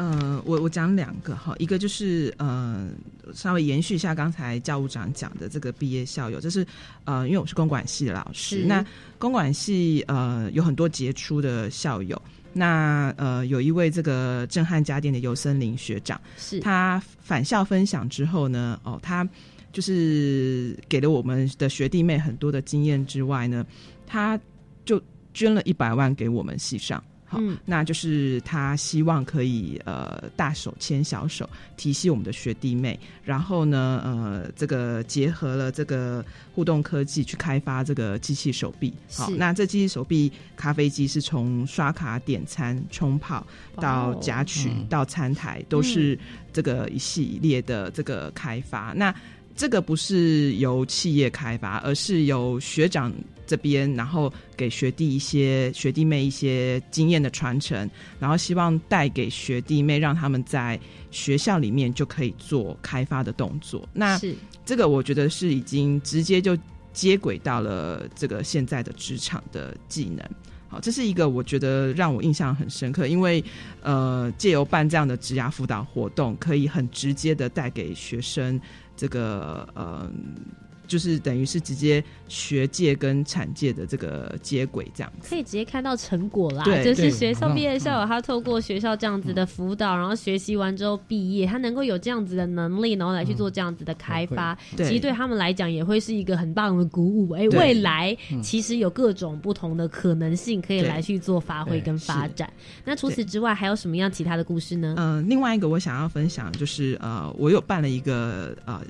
[0.02, 2.90] 呃，我我讲两个哈，一个就是呃，
[3.32, 6.66] 稍微延续一下刚才教务长讲的这个毕业校友，就是
[7.04, 8.84] 呃，因为我是公管系的老师，那
[9.16, 12.20] 公管系呃有很多杰出的校友，
[12.52, 19.28] 那呃有一位这个震撼家电的尤森林学长，是他返校分享之后呢，哦，他
[19.72, 23.64] 就是给了我们的学弟妹很多的经验之外呢，
[24.04, 24.36] 他
[24.84, 25.00] 就
[25.32, 27.00] 捐了一百万给我们系上。
[27.38, 38.92] 嗯，那就是他希望可以呃大手牵小手，提携我们的学弟妹，然后呢呃这个结合了这个互动科技去开发这个机器手臂。
[39.14, 46.18] 好，那这机器手臂咖啡机是从刷卡点餐、冲泡到夹取到餐台，都是
[46.52, 48.92] 这个一系列的这个开发。
[48.96, 49.14] 那
[49.62, 53.12] 这个不是由企业开发，而是由学长。
[53.46, 60.78] 这边，然后给学弟一些学弟妹一些经验的传承，然后希望带给学弟妹，让他们在
[61.10, 63.86] 学校里面就可以做开发的动作。
[63.92, 64.18] 那
[64.64, 66.56] 这个我觉得是已经直接就
[66.92, 70.24] 接轨到了这个现在的职场的技能。
[70.68, 73.44] 好，这是一个我觉得让我印象很深刻，因为
[73.82, 78.58] 呃，借由办这样的职涯辅导活动，可以很直接的带给学生
[78.96, 80.61] 这个嗯。
[80.86, 86.64] 就是等于是直接学界跟产界的这个接轨，这样可以直接看到成果啦。
[86.64, 97.30] 对，就是学校毕业校友，他透过学校这样子的辅导，然后学习完之后毕业，他能够有这样子的能力，然后来去做这样子的开发，其实对他们来讲也会是一个很棒的鼓舞。
[97.30, 102.52] 哎，未来其实有各种不同的可能性可以来去做发挥跟发展。
[102.84, 104.94] 那除此之外，还有什么样其他的故事呢？
[104.98, 108.80] 嗯，另外一个我想要分享就是，呃，我有办了一个呃。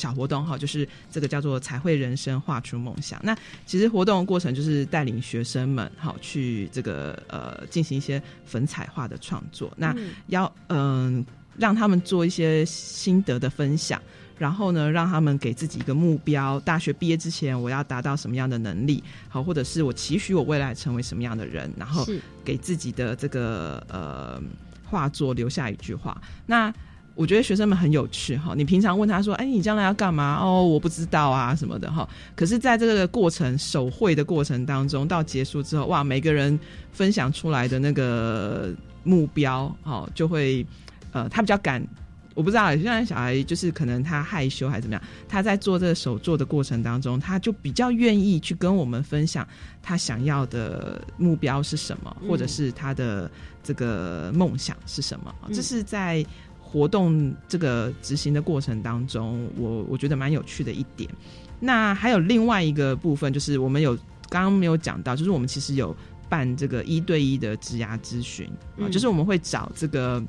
[0.00, 3.20] 小活动哈，就是这个叫做“彩绘人生，画出梦想”。
[3.22, 3.36] 那
[3.66, 9.70] 其实活动的过程就是带领学生们好去这个呃进行一些粉彩画的创作。
[9.76, 9.94] 那
[10.28, 11.24] 要嗯
[11.58, 14.00] 让他们做一些心得的分享，
[14.38, 22.06] 然后呢，让他们给自己一个目标，大学毕业之前我要达到什么样的能力，好，或者是我期许我未来成为什么样的人，然后
[22.42, 24.40] 给自己的这个呃
[24.88, 26.18] 画作留下一句话。
[26.46, 26.72] 那
[27.20, 32.08] 我觉得学生们很有趣哈，你平常问他说：“哎，你将来要干嘛？”哦，我不知道啊什么的哈。
[32.34, 36.58] 可是，在这个过程手绘的过程当中，到结束之后，哇，每个人
[36.92, 38.72] 分享出来的那个
[39.04, 40.66] 目标，哦，就会
[41.12, 41.86] 呃，他比较敢。
[42.34, 49.46] 我不知道，现在小孩就是可能他害羞还是怎么样，他在做这个手做的过程当中，他就比较愿意去跟我们分享
[49.82, 53.30] 他想要的目标是什么，或者是他的
[53.62, 55.34] 这个梦想是什么。
[55.52, 56.24] 这是在
[56.70, 61.10] 活动这个执行的过程当中，我我觉得蛮有趣的一点。
[61.58, 63.96] 那还有另外一个部分，就是我们有
[64.28, 65.96] 刚刚没有讲到，就是我们其实有
[66.28, 68.48] 办这个一对一的职涯咨询
[68.80, 70.22] 啊，就是我们会找这个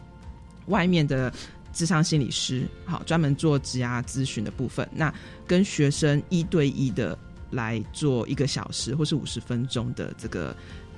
[0.65, 1.31] 外面的。
[1.73, 4.85] 智商心理师，好，专门做职涯咨询的部分。
[4.93, 5.09] 那
[5.47, 7.17] 跟学生一对一的
[7.51, 10.53] 来做一个小时或是五十分钟的这个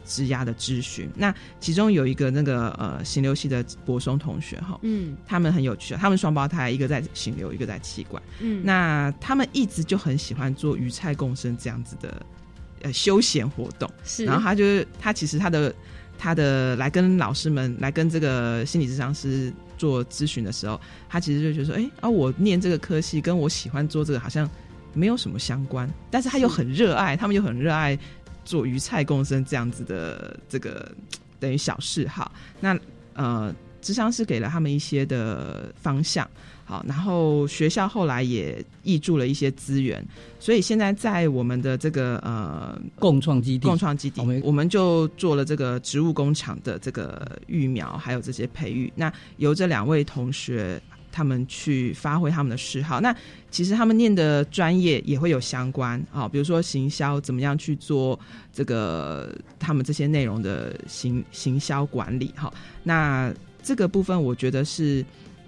[0.06, 1.10] 职涯的咨询。
[1.16, 12.26] 那其中有一个那个呃行流系的博松同学哈，嗯，他们很有趣，他们双胞胎，一个在行流，一个在气管，嗯，那他们一直就很喜欢做鱼菜共生这样子的
[12.82, 13.90] 呃休闲活动。
[14.04, 15.74] 是，然后他就是他其实他的
[16.18, 19.54] 他的来跟老师们来跟这个心理咨商师。
[19.76, 20.80] 做咨询的时候，
[21.10, 24.50] 他其实就觉得说：“哎啊，我念这个科系，跟我喜欢做这个好像
[24.94, 27.98] 没有什么相关。”但是他又很热爱，他们又很热爱
[28.46, 30.92] 做鱼菜共生这样子的这个
[31.40, 32.32] 等于小事哈。
[32.60, 32.78] 那
[33.14, 36.28] 呃，智商是给了他们一些的方向。
[36.66, 40.02] 好，然后学校后来也挹注了一些资源，
[40.40, 48.92] 所以现在在我们的这个呃共创基地，共创基地，我们我们就做了这个植物工厂的这个育苗，还有这些培育。
[48.96, 50.82] 那由这两位同学
[51.14, 53.00] 他们去发挥他们的嗜好。
[53.00, 53.16] 那
[53.50, 58.20] 其实他们念的专业也会有相关啊，比如说行销，怎么样去做
[58.52, 62.34] 这个他们这些内容的行行销管理。
[62.36, 62.54] 哈，
[62.84, 65.06] 那这个部分我觉得是。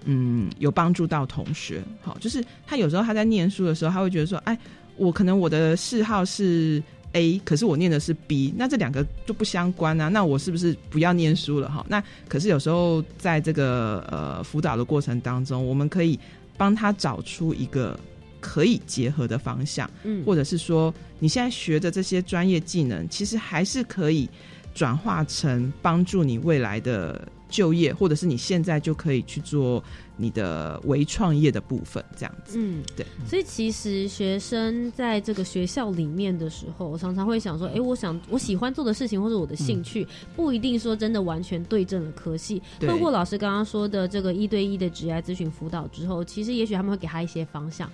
[0.07, 4.55] 嗯，有帮助到同学，好，就是他有时候他在念书的时候，他会觉得说，哎，
[4.97, 6.79] 我可能我的嗜好是
[7.15, 11.85] A，可是我念的是 B，那这两个就不相关啊，那我是不是不要念书了哈？
[11.89, 16.19] 那可是有时候在这个呃辅导的过程当中，我们可以
[16.57, 17.97] 帮他找出一个
[18.41, 24.29] 可以结合的方向，嗯，或者是说你现在学的这些专业技能，其实还是可以
[24.73, 27.27] 转化成帮助你未来的。
[27.47, 29.81] 就业，或者是你现在就可以去做
[30.17, 32.57] 你的微创业的部分，这样子。
[32.57, 33.05] 嗯，对。
[33.27, 42.61] 所以其实学生在这个学校里面的时候，常常会想说：“哎，我想我喜欢做的事情，或者我的兴趣，不一定说真的完全对症了科系。
[42.79, 47.89] 透过老师刚刚说的这个一对一的职业咨询辅导之后，其实也许他们会给他一些方向。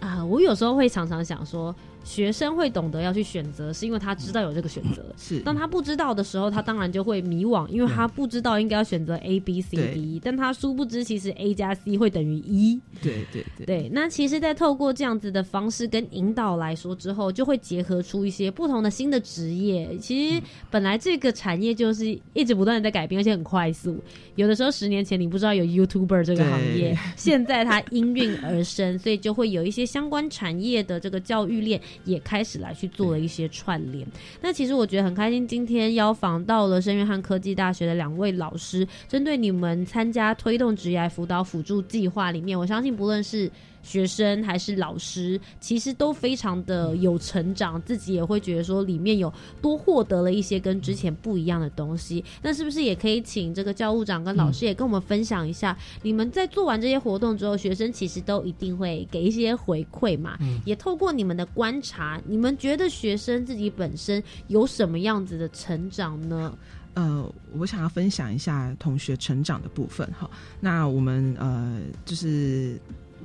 [0.00, 1.74] 啊，我有时候会常常想说。
[2.06, 5.04] 学生会懂得要去选择，是因为他知道有这个选择。
[5.18, 10.20] 是，当他不知道的时候，他当然就会迷惘，因为他不知道应该要选择 A、B、C、D。
[10.22, 12.80] 但他殊不知，其实 A 加 C 会等于一。
[13.02, 13.66] 对对对。
[13.66, 19.98] 对，那其实，在透过这样子的方式跟引导来说之后，就会结合出一些不同的新的职业。
[19.98, 20.40] 其实
[20.70, 24.00] 本来这个产业就是一直不断的在改变，而且很快速。
[24.36, 31.80] 有的时候十年前你不知道有 YouTuber 这个行业， 现在它应运而生，所以就会有一些相关产业的这个教育链。
[32.04, 34.06] 也开始来去做了一些串联。
[34.40, 43.50] 那其实我觉得很开心，今天邀访到了圣约翰科技大学的两位老师，针对你们参加推动职业辅导辅助计划里面，我相信不论是。
[43.86, 49.32] 学生还是老师，其实都非常的有成长，自己也会觉得说里面有
[49.62, 52.24] 多获得了一些跟之前不一样的东西。
[52.42, 60.36] 那是不是也可以请这个教务长跟老师也跟我们分享一下，你们在做完这些活动之后，学生其实都一定会给一些回馈嘛？
[60.64, 66.52] 也透过你们的观察，你们觉得学生自己本身有什么样子的成长呢？
[66.94, 67.24] 呃，
[67.56, 70.28] 我想要分享一下同学成长的部分哈。
[70.58, 72.76] 那我们呃就是。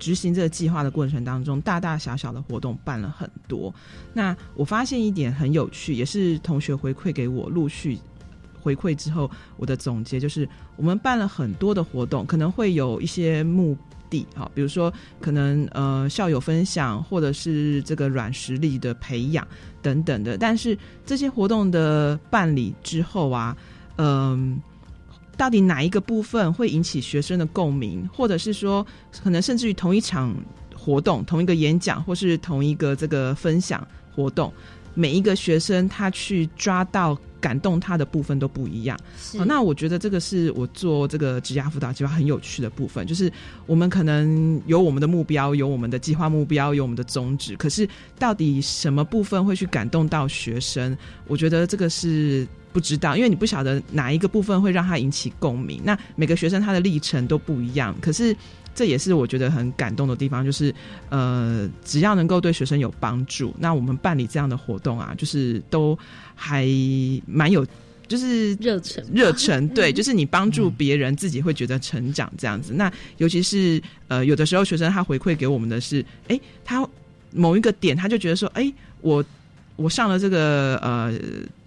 [0.01, 3.71] 执行这个计划的过程当中，大大小小的活动办了很多。
[4.13, 7.99] 那我发现一点很有趣，也是同学回馈给我，陆续
[8.59, 13.77] 回馈之后，我的总结就是，我们办了很多的活动，可能会有一些目
[14.09, 19.47] 的，哈，比如说可能呃校友分享，或者是这个软实力的培养
[19.83, 20.35] 等等的。
[20.35, 20.75] 但是
[21.05, 23.55] 这些活动的办理之后啊，
[23.97, 24.59] 嗯。
[25.41, 28.85] 到底哪一个部分会引起学生的共鸣，或者是说，
[29.23, 30.31] 可能甚至于同一场
[30.77, 33.83] 活动、同一个演讲，或是同一个这个分享
[34.15, 34.53] 活动，
[34.93, 38.97] 每一个学生他去抓到感动他的部分都不一样。
[39.37, 43.31] 好，那我觉得这个是我做这个职涯辅导计划很有趣的部分，就是
[43.65, 47.89] 我们可能有我们的目标，有我们的计划目标，有我们的宗旨，可是
[48.19, 50.95] 到底什么部分会去感动到学生？
[51.27, 55.81] 我觉得这个是不知道，因为你不晓得哪一个部分会让他引起共鸣。
[55.83, 58.35] 那每个学生他的历程都不一样，可是。
[58.73, 60.73] 这也是我觉得很感动的地方，就是
[61.09, 65.97] 呃，只要能够对学生有帮助，那我们办理这样的活动啊，就是都
[66.35, 66.65] 还
[67.25, 67.65] 蛮有，
[68.07, 69.67] 就是热忱，热忱。
[69.69, 72.73] 对， 就是你帮助别人，自己会觉得成长这样子。
[72.73, 76.87] 那尤其是呃，有的时候学生他回馈给我们的是，哎，他
[77.33, 79.23] 某一个点他就觉得说，哎，我
[79.75, 81.13] 我上了这个呃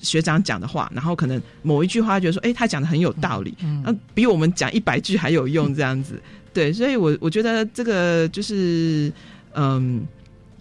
[0.00, 6.18] 学长讲的话，然后可能某一句话觉得说，哎，他讲的很有道理，嗯，比我们讲一百句还有用这样子。
[6.54, 9.12] 对，所以，我我觉得这个就是，
[9.54, 10.06] 嗯，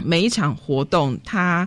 [0.04, 1.66] 每一场活动，它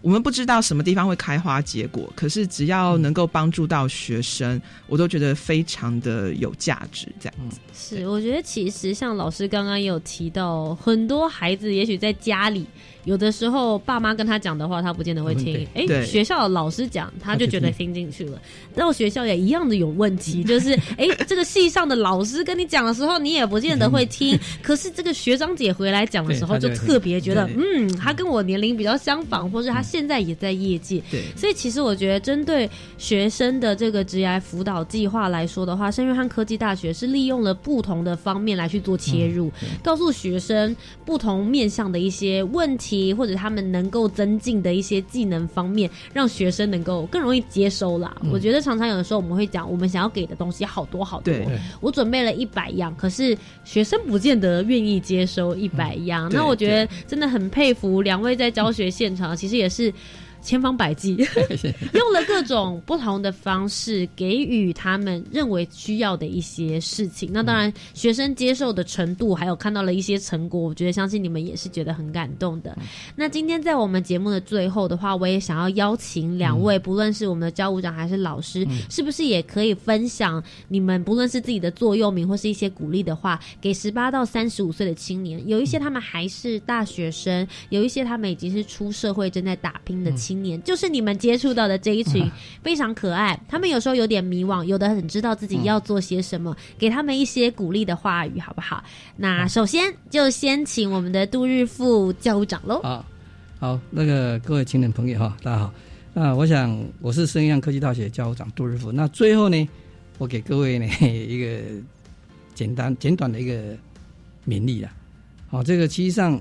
[0.00, 7.06] 我们不知道什么地方会开花结果，可是只要能够帮助到学生，我都觉得非常的有价值。
[7.20, 12.66] 这样子是，我觉得其实像老师刚刚也有提到，很多孩子也许在家里。
[13.04, 15.66] 有的时候，爸妈跟他讲的话，他不见得会听。
[15.74, 18.40] 哎，学校的老师讲，他就觉得听进去了。
[18.74, 24.38] 到学校也一样的有问题， 就是哎，这个系上的老师跟你讲的时候，你也不见得会听。
[24.62, 31.02] 可是这个学长姐回来讲的时候，就特别觉得，嗯，他跟我年龄比较相仿，或是他现在也在业界。
[31.10, 39.50] 对，所以其实我觉得，针对学生的这个职涯辅导计划来说的话，圣约翰科技大学是利用了不同的方面来去做切入，
[39.82, 42.89] 告诉学生不同面向的一些问题。
[43.14, 48.16] 或者他们能够增进的一些技能方面，让学生能够更容易接收啦。
[48.32, 51.34] 我觉得常常有的时候我们会讲，我们想要给的东西好多好多，
[51.80, 56.28] 我准备了一百样，可是学生不见得愿意接收一百样。
[56.32, 59.92] 那我觉得真的很佩服两位在教学现场，其实也是。
[60.42, 61.16] 千方百计，
[61.92, 67.30] 用了各种不同的方式给予他们认为需要的一些事情。
[67.32, 72.76] 那当然，学生接受的程度，还有看到了一些成果，我觉得相信你们也是觉得很感动的。
[73.16, 85.46] 那今天在我们节目的最后的话，我也想要邀请两位，不论是我们的教务长还是老师，是不是也可以分享你们不论是自己的座右铭或是一些鼓励的话，给十八到三十五岁的青年。
[85.48, 90.10] 有一些他们还是大学生，有一些他们已经是出社会正在打拼的。
[90.12, 92.30] 青年就是你们接触到的这一群
[92.62, 98.82] 非常可爱，他们有时候有点迷惘，有的很知道自己要做些什么，给他们一些鼓励的话语，好不好？
[99.16, 102.80] 那首先就先请我们的杜日富教务长喽。
[102.80, 103.04] 啊，
[103.58, 105.72] 好，那个各位青年朋友哈，大家好。
[106.12, 108.90] 那我想我是圣阳科技大学教务长杜日富。
[108.90, 109.68] 那最后呢，
[110.18, 111.60] 我给各位呢一个
[112.54, 113.76] 简单简短的一个
[114.46, 114.92] 勉励啊。
[115.48, 116.40] 好，这个其实上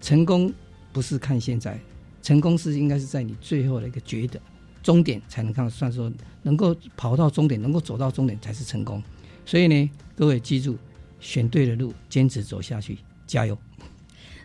[0.00, 0.52] 成功
[0.92, 1.78] 不是看现在。
[2.22, 4.40] 成功是应该是在你最后的一个觉得
[4.82, 6.10] 终点才能看，算说
[6.42, 9.02] 能够跑到终点，能够走到终点才是成功。
[9.44, 10.78] 所以呢，各位记住，
[11.20, 13.58] 选对的路，坚持走下去，加油。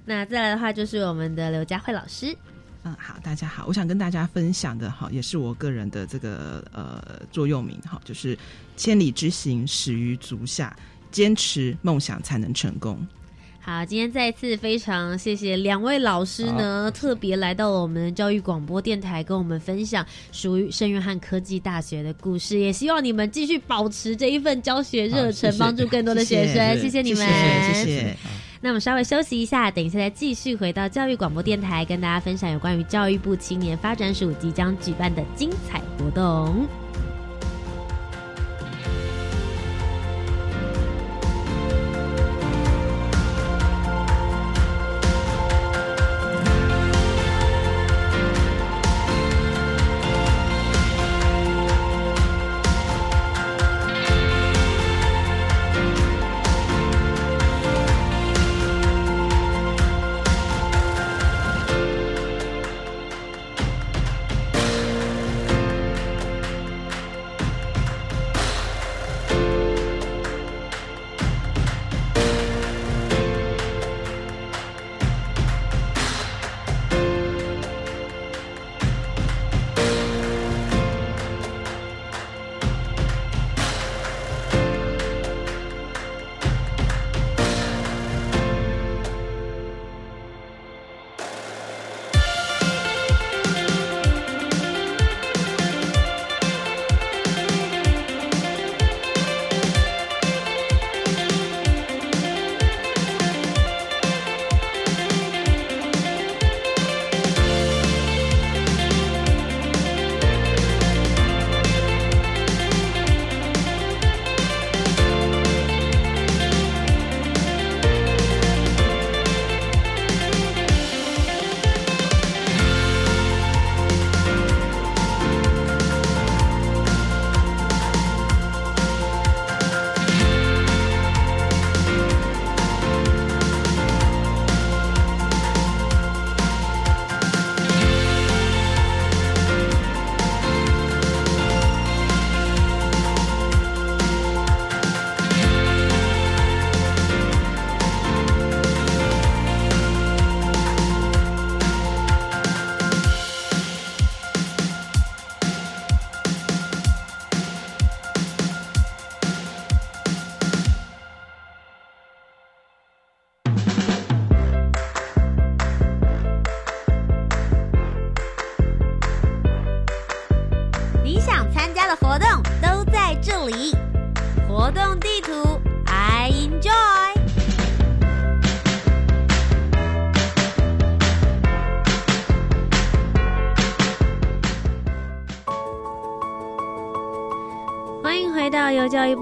[0.06, 2.36] 那再来的话就是我们的刘佳慧老师。
[2.84, 8.38] 嗯，好，大家好，我想跟大家分享的哈，也是我个人的这个呃座右铭哈，就是
[8.76, 10.76] 千里之行始于足下，
[11.12, 13.06] 坚持梦想才能成功。
[13.70, 22.58] 好，今天再次非常谢谢两位老师呢，特别来到了我们教育广播电台，跟我们分享属于圣约翰科技大学的故事。
[22.58, 26.80] 也希望你们继续保持这一份教学热忱，帮助更多的学生。
[26.80, 27.28] 谢谢你们，
[27.74, 28.18] 谢谢。
[28.62, 36.66] 那我们稍微休息一下，等一下再继续回到教育广播电台，跟大家分享有关于教育部青年发展署即将举办的精彩活动。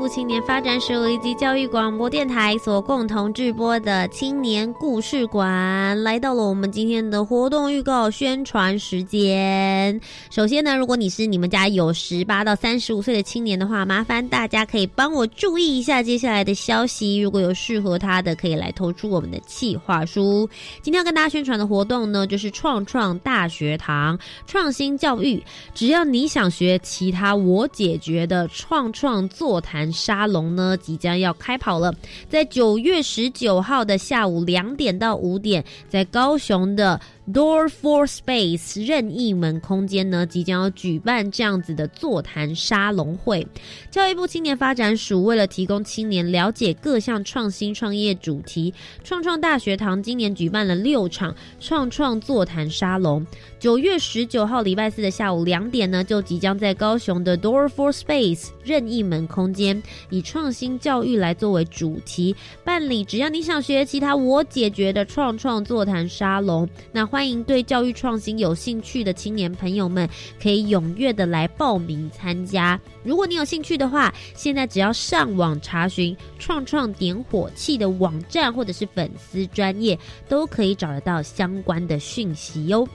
[0.08, 10.00] 青年发展署以及教育广播电台所共同制播的青年故事馆，来到了我们今天的活动预告宣传时间。
[10.30, 17.18] 首先呢，如果你是你们家有十八到三十五岁的青年的话，麻烦大家可以帮我注意一下接下来的消息。
[17.18, 20.48] 如果有适合他的，可以来投出我们的企划书。
[20.82, 25.44] 今天要跟大家宣传的活动呢，就是创创大学堂创新教育。
[25.74, 28.48] 只要你想学其他，我解决的。
[28.48, 31.92] 创创座谈沙龙呢，即将要开跑了，
[32.30, 37.02] 在九月十九号的下午两点到五点，在高雄的。
[37.34, 43.48] Door for Space 任意门空间呢，即将要举办这样子的座谈沙龙会。
[43.90, 48.72] 教育部青年发展署为了提供青年了解各项创新创业主题，
[49.04, 53.26] 创创大学堂今年举办了六场创创座谈沙龙。
[53.60, 63.04] 九月十九号礼拜四的下午两点呢，就即将在高雄的 Door for Space 任意门空间，以创新教育来作为主题办理。
[63.04, 67.15] 只要你想学其他我解决的创创座谈沙龙，那。
[67.16, 70.06] 欢迎对教育创新有兴趣的青年朋友们，
[70.38, 72.78] 可以踊跃的来报名参加。
[73.06, 79.98] 如果你有兴趣的话，现在只要上网查询“创创点火器”的网站或者是粉丝专业，
[80.28, 82.86] 都可以找得到相关的讯息哟。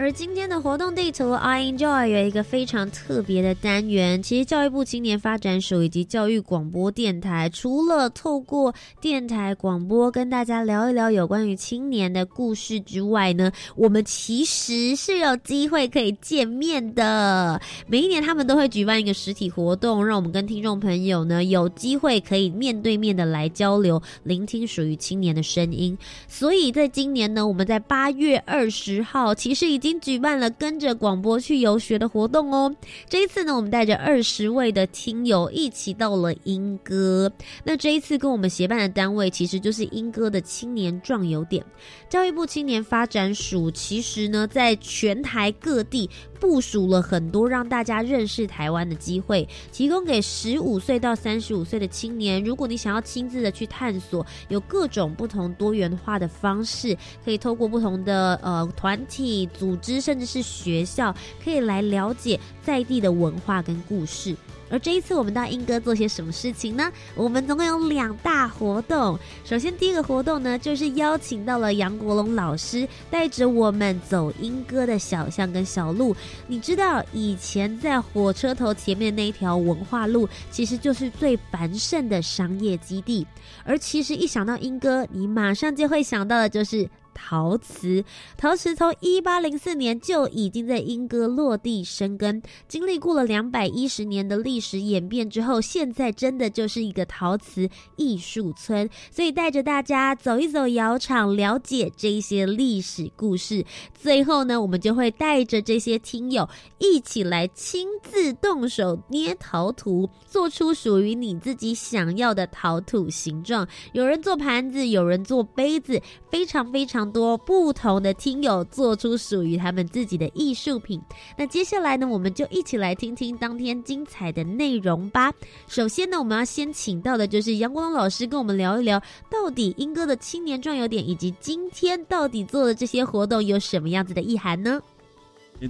[0.00, 4.22] 而今天的活动地图，I enjoy 有一个非常特别的单元。
[4.22, 17.60] 其实教育部青年发展署以及教育广播电台，除了透过电台广播跟大家聊一聊有关于青年的故事之外呢，我们其实是有机会可以见面的。
[17.88, 25.98] 每一年他们都会举办一个实体活动，让我们跟听众朋友呢有机会可以面对面的来交流，聆听属于青年的声音。
[26.28, 29.87] 所以在今年呢，我们在八月二十号，其实已经。
[29.88, 32.74] 已经举办了跟着广播去游学的活动哦。
[33.08, 37.32] 这一次呢，我们带着二十位的听友一起到了英歌。
[37.64, 41.64] 那这一次跟我们协办的单位其实就是英歌的青年壮游点。
[42.10, 46.10] 教育部青年发展署其实呢，在全台各地。
[46.40, 52.42] 部署了很多让大家认识台湾的机会，提供给十五岁到三十五岁的青年。
[52.42, 64.36] 如果你想要亲自的去探索，有各种不同多元化的方式，可以透过不同的呃团体、组织，甚至是学校，可以来了解在地的文化跟故事。
[64.70, 66.90] 而这一次我们到英歌做些什么事情呢？
[67.14, 69.18] 我们总共有两大活动。
[69.44, 76.14] 首先，第一个活动呢，就是邀请到了杨国龙老师，带着我们走英歌的小巷跟小路。
[76.46, 83.26] 你知道，以前在火车头前面那一条文化路，其实就是最繁盛的商业基地。
[83.64, 86.88] 而其实一想到英歌，你马上就会想到的就是。
[87.20, 88.04] 陶瓷，
[88.36, 98.88] 陶瓷从一八零四年就已经在莺歌落地生根，经历过了两百一十年的历史演变之后，现在真的就是一个陶瓷艺术村。
[99.10, 103.66] 所以带着大家走一走窑厂，了解这些历史故事。
[103.92, 106.48] 最后呢，我们就会带着这些听友
[106.78, 113.66] 一起来亲自动手捏陶土，做出属于你自己想要的陶土形状。
[113.92, 116.00] 有人做盘子，有人做杯子，
[116.30, 117.07] 非常非常。
[117.10, 121.00] 多不同的听友做出属于他们自己的艺术品。
[121.36, 125.32] 那接下来呢，我们就一起来听听当天精彩的内容吧。
[125.66, 129.00] 首先呢，我们要先请到的就是杨光老师，跟我们聊一聊
[129.30, 134.80] 到底英哥的青年壮游点以及今天到底做的这些活动有什么样子的意涵呢？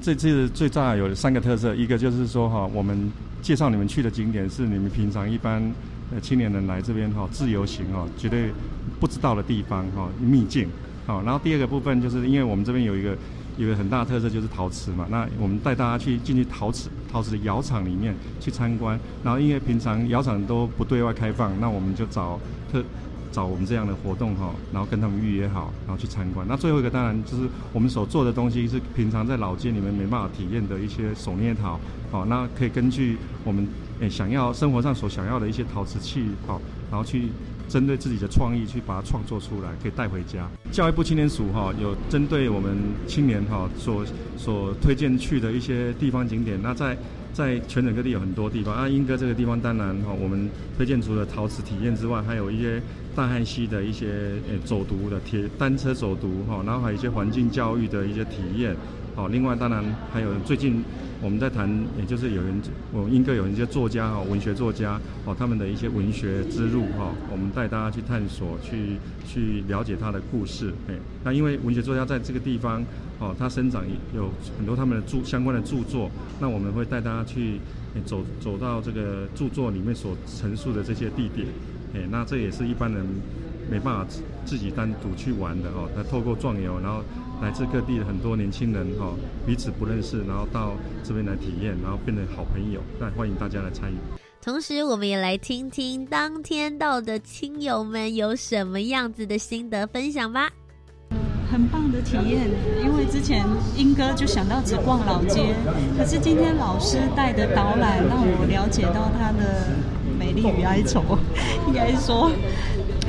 [0.02, 3.10] 这次最重要有三个特色，一个就是说哈，我们
[3.40, 5.62] 介绍你们去的景点是你们平常一般
[6.12, 8.52] 呃青年人来这边哈自由行哈绝对
[9.00, 10.68] 不知道的地方哈秘境。
[11.08, 13.16] 好，然后第二个部分就是因为我们这边有一个
[13.56, 22.38] 有一个很大的特色就是陶瓷嘛，那我们带大家去进去陶瓷陶瓷的窑厂里面去参观，然后因为平常窑厂都不对外开放，那我们就找
[22.70, 22.84] 特
[23.32, 26.46] 找我们这样的活动哈，然后跟他们预约好，然后去参观。
[26.46, 31.80] 那最后一个当然就是我们所做的东西是平常在老街里面没办法体验的一些手捏陶，
[32.10, 33.66] 好，那可以根据我们
[34.00, 37.30] 诶想要生活上所想要的一些陶瓷器，好，然后去。
[37.68, 40.48] 针对自己的创意去把它创作出来，可以带回家。
[40.72, 44.04] 教育部青年署哈有针对我们青年哈所
[44.36, 46.58] 所推荐去的一些地方景点。
[46.62, 46.96] 那在
[47.32, 52.82] 在全省各地有很多地方啊，英歌这个地方当然哈，我们推荐除了陶瓷体验之外，还有一些
[53.14, 54.06] 大汉溪的一些
[54.50, 58.74] 呃走读的铁单车走读哈，然后还有一些环境教育的一些体验。
[59.14, 60.82] 好，另外当然还有最近
[61.20, 62.60] 我们在谈，也就是有人，
[62.92, 68.96] 我们应该有一些作家哈，文学作家哦，他们的一些文学之路哈，我们带大家去探索，去
[69.26, 70.72] 去了解他的故事。
[70.88, 70.94] 哎，
[71.24, 72.84] 那因为文学作家在这个地方
[73.18, 76.10] 哦，他生长有很多他们的著相关的著作，
[76.40, 77.58] 那我们会带大家去
[78.04, 81.48] 走走到这个著作里面所陈述的这些地点。
[81.94, 83.04] 哎，那这也是一般人。
[83.70, 84.06] 没办法
[84.46, 87.04] 自己单独去玩的哦，那透过壮游，然后
[87.40, 89.14] 来自各地的很多年轻人哈，
[89.46, 90.72] 彼此不认识，然后到
[91.04, 92.80] 这边来体验，然后变成好朋友。
[92.98, 93.96] 那欢迎大家来参与。
[94.42, 100.50] 同时，我们也来听听当天到的亲友们有什么样子的心得分享吧。
[101.50, 102.48] 很棒的体验，
[102.82, 103.44] 因为之前
[103.76, 105.54] 英哥就想到只逛老街，
[105.96, 109.68] 可是今天老师带的导览让我了解到它的
[110.18, 111.02] 美丽与哀愁，
[111.66, 112.30] 应该说。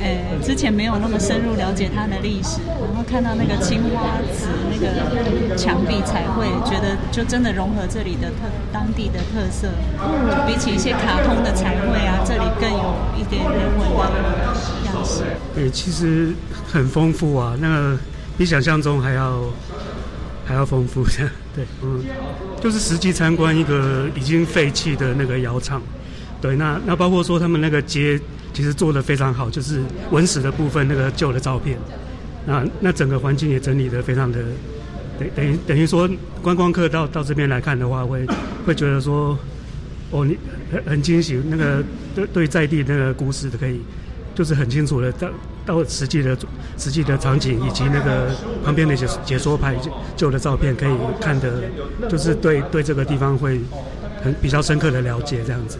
[0.01, 9.67] 呃，之前没有那么深入了解它的历史，然后看到那个青花瓷那个墙壁彩绘，觉得就真的融合这里的特当地的特色。
[10.01, 14.47] 嗯，比起一些卡通的彩绘啊，这里更有一点人文的
[14.85, 15.23] 样式。
[15.53, 16.33] 对，其实
[16.65, 17.97] 很丰富啊，那个
[18.39, 19.43] 比想象中还要
[20.47, 21.03] 还要丰富。
[21.53, 22.03] 对，嗯，
[22.59, 25.79] 就是实际参观一个已经废弃的那个窑厂。
[26.41, 28.19] 对，那那包括说他们那个街。
[28.51, 29.79] 其实做的非常好，就是
[30.09, 31.77] 文史的部分那个旧的照片，
[32.47, 34.39] 那那整个环境也整理的非常的，
[35.19, 36.09] 等等于等于说
[36.41, 38.25] 观光客到到这边来看的话，会
[38.65, 39.37] 会觉得说，
[40.09, 40.35] 哦，你
[40.71, 41.83] 很很惊喜，那个
[42.15, 43.79] 对对在地那个故事的可以，
[44.33, 45.13] 就是很清楚的
[45.69, 46.35] 到实际的
[46.77, 48.31] 实际的场景以及那个
[48.65, 49.75] 旁边那些解说牌
[50.15, 50.91] 旧的照片可以
[51.21, 51.61] 看的，
[52.09, 53.61] 就是对对这个地方会
[54.23, 55.77] 很比较深刻的了解这样子。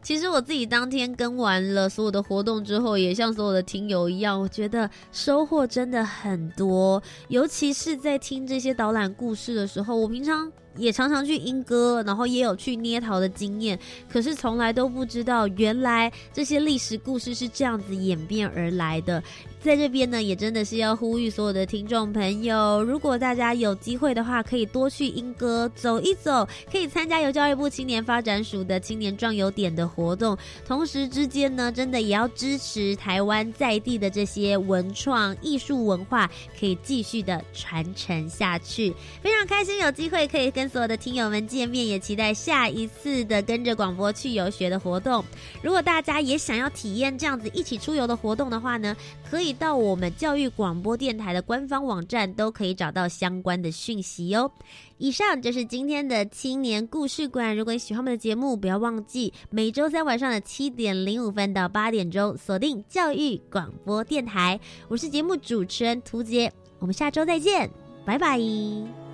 [0.00, 7.02] 其实我自己当天跟完了所有的活动之后，也像所有的听友一样，我觉得收获真的很多。
[7.26, 19.22] 尤其是在听这些导览故事的时候，我平常也常常去英歌，然后也有去捏陶的经验，可是从来都不知道原来这些历史故事是这样子演变而来的。
[19.62, 30.38] 在这边呢，也真的是要呼吁所有的听众朋友，如果大家有机会的话，可以多去英歌走一走，可以参加由教育部青年发展署的青年壮游点的活动。
[30.64, 38.94] 同时之间呢，真的也要支持台湾在地的这些文创艺术文化，可以继续的传承下去。
[39.20, 45.24] 非常开心有机会可以跟所有的听友们见面，也期待下一次的跟着广播去游学的活动。
[45.60, 48.96] 如果大家也想要体验这样子一起出游的活动的话呢，
[49.28, 49.56] 可以。
[49.56, 54.50] 到我们教育广播电台的官方网站都可以找到相关的讯息哦。
[54.98, 57.56] 以上就是今天的青年故事馆。
[57.56, 64.58] 如果你喜欢我们的节目，不要忘记每周三晚上的七点零五分到八点钟锁定教育广播电台。
[64.88, 67.70] 我是节目主持人涂杰，我们下周再见，
[68.04, 69.05] 拜拜。